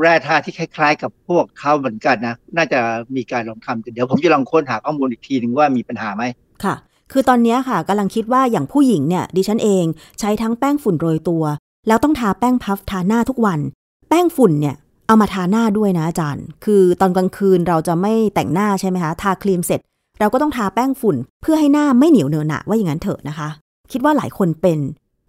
[0.02, 2.80] แร่ธาตุที่คล้าย ๆ กับพวกเขาเหมือนกันนะ น่าจะ
[3.16, 6.24] มีการลองทำแต่เดี๋ยวผมจะลองค้นหาข้อมูลอีกทีหนึ่งว่ามีปัญหาไหม
[6.64, 6.76] ค่ะ
[7.12, 9.86] คือตอนนี้ค่ะกำลังคิดว่าอย่างผู้หญิงเนี่ยดิฉันเอง
[10.20, 11.44] ใช้ทั้งแป้งฝุ่นโรยตัว
[11.88, 13.60] แล้วต้องทาแป้งพัฟทาหน้าทุกวัน
[14.10, 14.76] แป้งฝุ่นเนี่ย
[15.08, 19.80] เอามาทาหน้าด้วยนะอาจารย์ คือตอนกลางคืนเราจะไม่แต่งหน้าใช่ไหมคะ ทาครีมเสร็จ
[20.20, 23.50] เราก็ต้องทาแป้งฝุ่น เพื่อให้หน้าไม่เหนียวเนอะหนะว่าอย่างนั้นเถอะนะคะ
[23.92, 24.80] คิดว่าหลายคนเป็น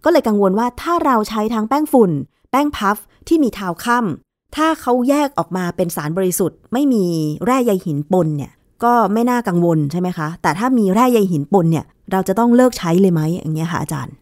[0.03, 2.11] ก็เลยกังวลว่าถ้าเราใช้ทั้งแป้งฝุ่น
[2.51, 2.97] แป้งพัฟ
[3.27, 7.05] ที่มีทาวค่ำถ้าเขาแยกออกมาเป็นสารบริสุทธิ์ ไม่มี
[7.45, 8.51] แร่ใยหินปนเนี่ย
[8.83, 14.13] ก็ไม่น่ากังวลใช่ไหมคะ แต่ถ้ามีแร่ใยหินปนเนี่ย เราจะต้องเลิกใช้เลยไหมอย่างเงี้ยค่ะอาจารย์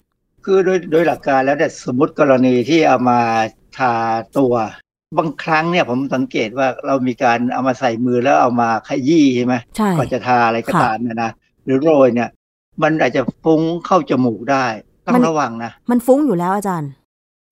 [0.44, 3.20] คือโดยโดยหลักการแล้วเนี่ยสมมติกรณีที่เอามา
[3.78, 3.94] ทา
[4.38, 4.54] ตัว
[5.18, 11.32] บางครั้งเนี่ยผมสังเกตว่าเรามีการเอามาใส่มือแล้วเอามาขยี้ใช่ไหมใช่ก่อนจะทาอะไรก็ค่ะตามเนี่ยนะ
[11.66, 12.30] หรือโรยเนี่ย
[12.84, 14.66] มันอาจจะฟุ้งเข้าจมูกได้
[15.06, 16.92] ต้อมังนระวังนะมันฟุ้งอยู่แล้วอาจารย์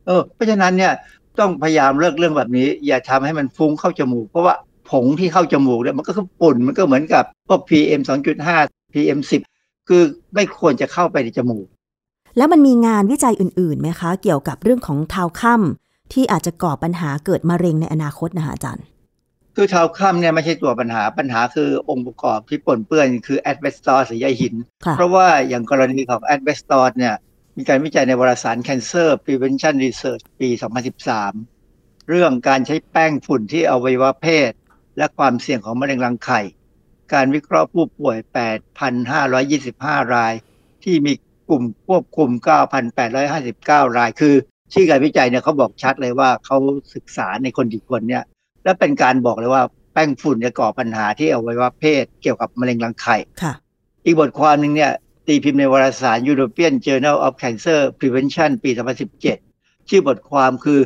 [0.07, 0.93] เออ เพราะฉะนั้นเนี่ย
[1.39, 4.55] ต้องพยายามเลิกเรื่องแบบนี้ อย่าทำให้มันฟุ้งเข้าจมูก เพราะว่า
[4.89, 8.01] ผงที่เข้าจมูกเนี่ยมันก็คือฝุ่นมันก็เหมือนกับพวก PM
[8.47, 9.19] 2.5 PM
[9.53, 10.01] 10คือ
[10.33, 11.67] ไม่ควรจะเข้าไปในจมูก
[12.37, 15.82] แล้วมันมีงานวิจัยอื่นๆไหมคะ เกี่ยวกับเรื่องของทาวค่ำ
[16.13, 18.85] ที่อาจจะก่อปัญหาเกิดมะเร็งในอนาคตนะคะอาจารย์
[19.55, 27.15] คือชาวค่ำเนี่ยไม่ใช่ตัวปัญหาปัญหาคือองค์ประกอบที่ปนเปื้อนคือ asbestos หรือใยหินค่ะเพราะว่าอย่างกรณีของ asbestos เนี่ย
[27.57, 30.49] มีการวิจัยในวารสาร Cancer Prevention Research ปี
[31.29, 34.51] 2013 เรื่องการใช้แป้งฝุ่นที่อวัยวะเพศ
[34.97, 36.41] และความเสี่ยงของมะเร็งรังไข่
[37.13, 38.17] การวิเคราะห์ผู้ป่วย
[38.95, 40.33] 8,525 ราย
[40.83, 41.13] ที่มี
[41.49, 42.29] กลุ่มควบคุม
[43.13, 44.35] 9,859 ราย คือ
[44.73, 46.57] ชื่อการวิจัยเนี่ยเขาบอกชัดเลยว่าเขา
[46.95, 48.23] ศึกษาในคนกี่คนเนี่ย
[48.63, 49.63] และเป็นการบอกเลยว่า
[49.93, 53.53] แป้งฝุ่นจะก่อปัญหาที่อวัยวะเพศเกี่ยวกับมะเร็งรังไข่ค่ะ
[54.05, 54.91] อีกบทความหนึ่งเนี่ย
[55.27, 58.69] ตีพิมพ์ในวารสาร European Journal of Cancer Prevention ปี
[59.29, 60.79] 2017 ชื่อบทความคือ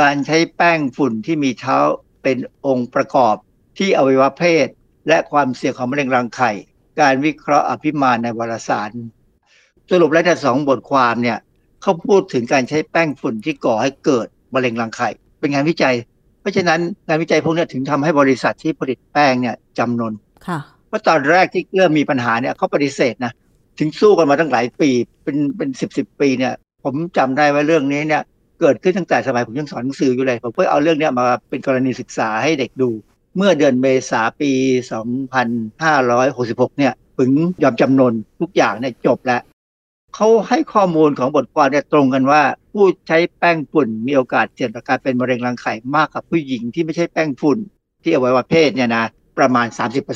[0.00, 1.78] การใช้แป้งฝุ่นที่มีเท้า
[2.22, 3.34] เป็นองค์ประกอบ
[3.78, 4.66] ที่อวัยวะเพศ
[5.08, 6.52] และความเสี่ยงของมะเร็งรังไข่
[7.00, 8.90] การวิเคราะห์อภิมานในวารสาร
[9.90, 11.38] สรุปแล้วแต่สองบทความเนี่ย
[11.84, 15.08] เขาพูดถึงการใช้แป้งฝุ่นที่ก่อให้เกิดมะเร็งรังไข่
[15.40, 15.94] เป็นงานวิจัย
[16.40, 20.12] เพราะฉะนั้นงานวิจัยพวกเนี้ถึงทำให้บริษัทที่ผลิตแป้งเนี่ยจำนน
[20.46, 20.58] ค่ะ
[20.88, 23.32] เพราะตอนแรกที่เริ่มมีปัญหาเนี่ยเขาปฏิเสธนะ
[23.78, 24.90] ถึงสู้กันมาตั้งหลายปี
[25.24, 26.52] เป็นเป็นสิบสิบปีเนี่ย
[26.84, 28.22] ผมจำได้ว่าเรื่องนี้เนี่ย
[28.60, 32.90] เกิดขึ้นตั้งแต่สมัยผมยังสอนหนังสืออยู่เลย ผมเพื่อเอาเรื่องเนี้ยมาเป็นกรณีศึกษาให้เด็กดู
[33.36, 34.52] เมื่อเดือนเมษาปี
[36.04, 37.30] 2566 เนี่ย ถึง
[37.62, 39.40] ยอมจำนนทุกอย่างเนี่ยจบแล้ว
[40.14, 42.42] เขาให้ข้อมูลของบทความเนี่ยตรงกันว่า
[42.72, 47.58] ผู้ใช้แป้งฝุ่นมีโอกาสเสี่ยงต่อการเป็นมะเร็งรังไข่มากกว่าผู้หญิงที่ไม่ใช่แป้งฝุ่น
[48.02, 49.04] ที่อวัยวะเพศเนี่ยนะ
[49.38, 49.66] ประมาณ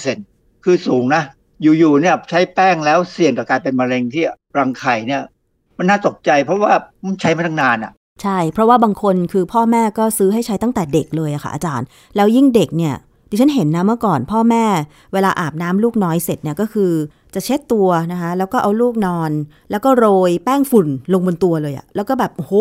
[0.09, 1.22] 30%คือสูงนะ
[1.62, 4.24] อยู่ๆเนี่ยใช้แป้งแล้วเสี่ยงต่อการเป็นมะเร็งที่
[4.59, 5.22] รังไข่เนี่ย
[5.78, 6.72] มันน่าตกใจเพราะว่า
[7.05, 7.92] มันใช้มาตั้งนานอะ
[8.22, 11.86] ใช่ เพราะว่าบางคนคือพ่อแม่ก็ซื้อให้ใช้ตั้งแต่เด็กเลยอะค่ะอาจารย์
[12.16, 12.94] แล้วยิ่งเด็กเนี่ย
[13.30, 14.64] ดิฉันเห็นนะเมื่อก่อนพ่อแม่
[15.12, 16.92] เวลาอาบน้ำลูกน้อยเสร็จเนี่ยก็คือ
[17.34, 19.30] จะเช็ดตัวนะคะ แล้วก็เอาลูกนอน
[19.70, 22.54] แล้วก็โรยแป้งฝุ่นลงบนตัวเลยอะแล้วก็แบบโอ้โห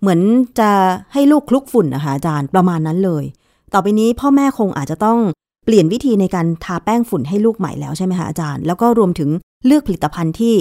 [0.00, 0.20] เหมือน
[0.60, 0.70] จะ
[1.12, 3.24] ให้ลูกคลุกฝุ่นนะคะอาจารย์ประมาณนั้นเลย
[3.72, 5.18] ต่อไปนี้พ่อแม่คงอาจจะต้อง
[5.64, 9.30] เปลี่ยนวิธีในการทาแป้งฝุ่นให้ลูกใหม่แล้วใช่ไหมคะอาจารย์ แล้วก็รวมถึง
[9.66, 10.54] เลือกผลิตภัณฑ์ที่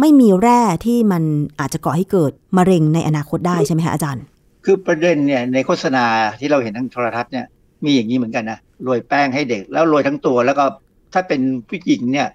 [0.00, 1.22] ไม่มีแร่ที่มัน
[1.60, 4.22] อาจจะก่อให้เกิดมะเร็งในอนาคตได้ใช่ไหมคะอาจารย์
[4.64, 6.04] คือประเด็นเนี่ยในโฆษณา
[6.40, 7.46] ที่เราเห็นทางโทรทัศน์เนี่ย
[7.84, 10.64] มีอย่างนี้เหมือนกันนะโรยแป้งให้เด็กแล้วโรยทั้งตัวแล้วก็
[11.12, 12.28] ถ้าเป็นผู้หญิงเนี่ย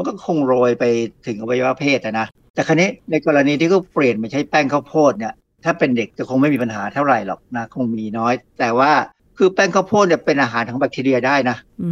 [0.00, 0.84] มันก็คงโรยไป
[1.26, 5.34] ถึงอวัยวะเพศอะนะ แต่ครั้นี้ในกรณีที่เขาเปลี่ยนมาใช้แป้งข้าวโพดเนี่ย
[5.64, 8.92] ถ้าเป็นเด็กจะคงไม่มีปัญหาเท่าไหร่หรอกนะ คงมีน้อย แต่ว่า
[9.38, 11.90] คือแป้งข้าวโพดเนี่ยเป็นอาหารของแบคทีเรียได้นะอื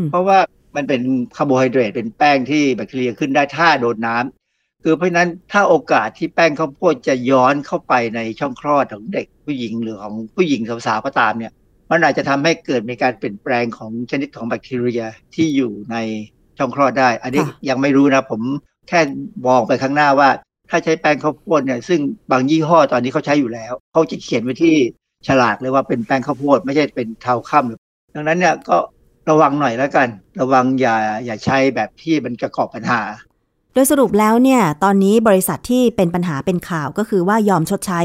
[0.00, 0.38] มเพราะว่า
[0.76, 1.00] มันเป็น
[1.36, 15.02] คาร์โบไฮเดรตเป็นแป้งที่แบคทีเรียขึ้นได้ถ้าโดนน้ำคือเพราะฉะนั้นถ้าโอกาสที่แป้งข้าวโพดจะย้อนเข้าไปในช่องคลอดของเด็กผู้หญิงหรือของผู้หญิงสาวๆก็ตามเนี่ยมมันอาจจะทำให้เกิดมีการเปลี่ยนแปลงของชนิดของแบคทีเรีย
[15.34, 15.96] ที่อยู่ใน
[16.58, 18.40] ช่องคลอดได้ อันนี้ยังไม่รู้นะ ผม
[18.88, 19.00] แค่
[19.46, 20.28] มองไปข้างหน้าว่า
[20.70, 22.00] ถ้าใช้แป้งข้าวโพดเนี่ยซึ่ง
[22.30, 24.74] บางยี่ห้อตอนนี้เขาใช้อยู่แล้วเขาจะเขียนไว้ที่
[25.26, 28.76] ฉลากเลยว่าเป็นแป้งข้าวโพดไม่ใช่เป็นเทาค่ำดังนั้นเนี่ยก็
[29.30, 30.08] ระวังหน่อยแล้วกัน
[30.40, 33.00] ระวังอย่าอย่าใช้แบบที่มันจะก่อปัญหา
[33.74, 38.00] โดยสรุปแล้วเนี่ย ตอนนี้บริษัทที่เป็นปัญหาเป็นข่าวก็คือว่ายอมชดใช้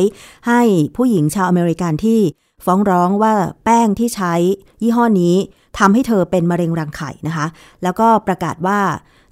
[0.47, 0.61] ให้
[0.95, 2.19] ผู้หญิงชาวอเมริกันที่
[2.65, 3.33] ฟ้องร้องว่า
[3.63, 4.33] แป้งที่ใช้
[4.81, 5.35] ยี่ห้อนี้
[5.79, 7.45] ทำให้เธอเป็นมะเร็งรังไข่นะคะ
[7.83, 8.79] แล้วก็ประกาศว่า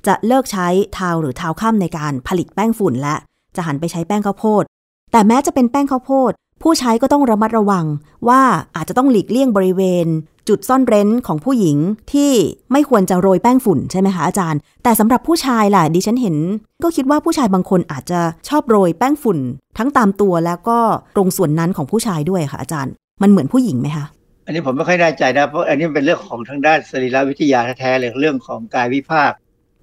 [0.08, 3.16] จะเลิกใช้เทาหรือเทาค่ำในการผลิตแป้งฝุ่นและ
[3.56, 4.64] จะหันไปใช้แป้งข้าวโพด
[5.12, 6.32] แต่แม้จะเป็นแป้งข้าวโพด
[6.64, 7.86] ผู้ใช้ก็ต้องระมัดระวัง
[8.28, 8.42] ว่า
[8.76, 10.08] อาจจะต้องหลีกเลี่ยงบริเวณ
[10.48, 11.78] จุดซ่อนเร้นของผู้หญิง
[12.14, 12.32] ที่
[12.72, 16.38] ไม่ควรจะโรยแป้งฝุ่นใช่ไหมคะอาจารย์ แต่สำหรับผู้ชายล่ะดิฉันเห็น
[16.84, 19.40] ก็คิดว่าผู้ชายบางคนอาจจะชอบโรยแป้งฝุ่น
[19.78, 20.80] ทั้งตามตัวแล้วก็
[21.16, 24.06] ตรงส่วนนั้นของผู้ชายด้วยค่ะอาจารย์ มันเหมือนผู้หญิงไหมคะ
[24.48, 29.32] อันนี้ผมไม่ค่อยแน่ใจนะ เพราะอันนี้เป็นเรื่องของทางด้านสรีรวิทยาแท้ๆเลยเรื่องของกายวิภาค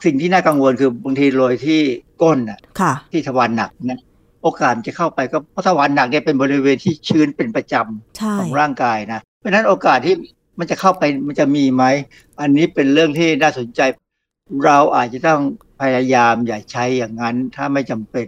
[0.05, 1.81] สิ่งที่น่ากังวลคือบางทีโรยที่
[2.23, 4.01] ก้นอะค่ะที่ทวารหนักเนี่ย
[4.43, 10.15] โอกาสจะเข้าไปก็เพราะทวารหนักเนี่ยเป็นบริเวณที่ชื้นเป็นประจำใช่ของร่างกายนะ เพราะฉะนั้นโอกาสที่
[10.59, 11.85] มันจะเข้าไปมันจะมีไหม
[12.41, 13.81] อันนี้เป็นเรื่องที่น่าสนใจ
[14.65, 15.41] เราอาจจะต้อง
[15.81, 18.27] พยายามอย่าใช้อย่างนั้นถ้าไม่จำเป็น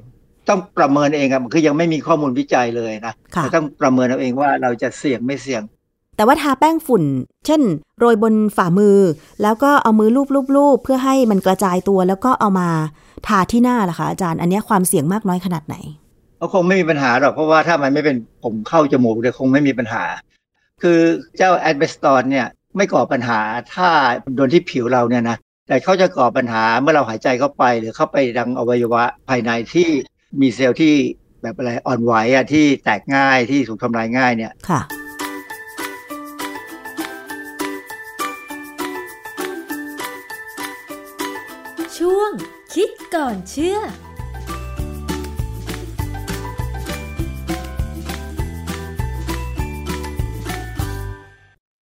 [0.48, 5.62] ต้องประเมินเองอะมันคือยังไม่มีข้อมูลวิจัยเลยนะค่ะแต่ต้องประเมินเอาเองว่าเราจะเสี่ยงไม่เสี่ยง
[6.16, 7.02] แต่ว่าทาแป้งฝุ่น
[7.46, 7.60] เช่น
[7.98, 8.98] โรยบนฝ่ามือ
[9.42, 10.08] แล้วก็เอามือ
[10.56, 12.68] ลูบๆๆเพื่อให้มันกระจายตัว แล้วก็เอามา
[13.26, 15.76] ทาที่หน้าล่ะคะอาจารย์ อันนี้ความเสี่ยงมากน้อยขนาดไหน
[16.40, 20.04] ก็คงไม่มีปัญหาหรอกเพราะว่าถ้ามันไม่เป็นผมเข้าจมูกเนี่ยคงไม่มีปัญหา
[20.82, 20.98] คือ
[21.36, 22.46] เจ้าแอดเบสตอนเนี่ย
[22.76, 23.40] ไม่ก่อปัญหา
[23.74, 23.88] ถ้า
[24.36, 25.36] โดนที่ผิวเราเนี่ยนะ
[25.68, 29.88] แต่เขาจะก่อปัญหาเมื่อเราหายใจเข้าไป หรือเข้าไปดังอวัยวะภายในที่
[30.40, 30.94] มีเซลล์ที่
[31.42, 34.52] แบบอะไรอ่อนไหวอะที่แตกง่ายที่ถูกทำลายง่ายเนี่ย
[43.16, 43.78] ก่อนเชื่อ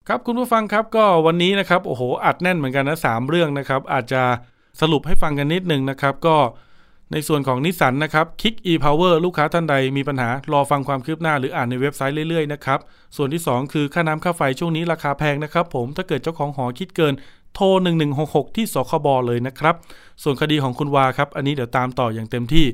[0.09, 4.22] ครับคุณผู้ฟังครับก็วันนี้นะครับโอ้โหอัดแน่นเหมือนกันนะสามเรื่องนะครับ อาจจะ
[4.80, 6.37] สรุปให้ฟังกันนิดนึงนะครับ ก็
[7.12, 12.80] ในส่วนของนิสสันนะครับคิก e-power ลูกค้าท่านใดมีปัญหารอฟังความคืบหน้าหรืออ่านในเว็บไซต์เรื่อยๆนะครับ
[13.16, 17.14] ส่วนที่ 2 คือค่าน้ำค่าไฟช่วงนี้ราคาแพงนะครับ ผมถ้าเกิดเจ้าของหอคิดเกิน
[17.55, 17.66] โทร
[18.12, 19.74] 1166 ที่สคบเลยนะครับ
[20.22, 22.66] ส่วนคดีของคุณวาครับ อันนี้เดี๋ยวตามต่ออย่างเต็มที่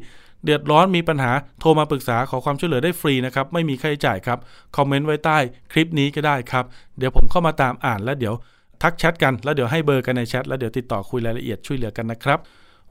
[0.45, 4.39] เดือดร้อนมีปัญหาโทรมาปรึกษาขอความช่วยเหลือได้ฟรีนะครับ ไม่มีค่าใช้จ่ายครับ
[4.77, 5.39] คอมเมนต์ไว้ใต้
[5.73, 6.65] คลิปนี้ก็ได้ครับ
[6.99, 8.35] เดี๋ยวผมเข้ามาตามอ่านแล้วเดี๋ยว
[8.83, 12.39] ทักแชทกันแล้วเดี๋ยวให้เบอร์กันในแชทแล้วเดี๋ยวติดต่อคุยรายละเอียดช่วยเหลือกันนะครับ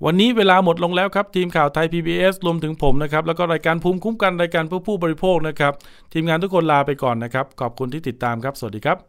[0.05, 5.73] วันนี้เวลาหมดลงแล้วครับ ทีมข่าวไทย PBS รวมถึงผมนะครับ แล้วก็รายการภูมิคุ้มกันรายการเพื่อผู้บริโภคนะครับ
[6.13, 9.08] ทีมงานทุกคนลาไปก่อนนะครับ ขอบคุณที่ติดตามครับ สวัสดีครับ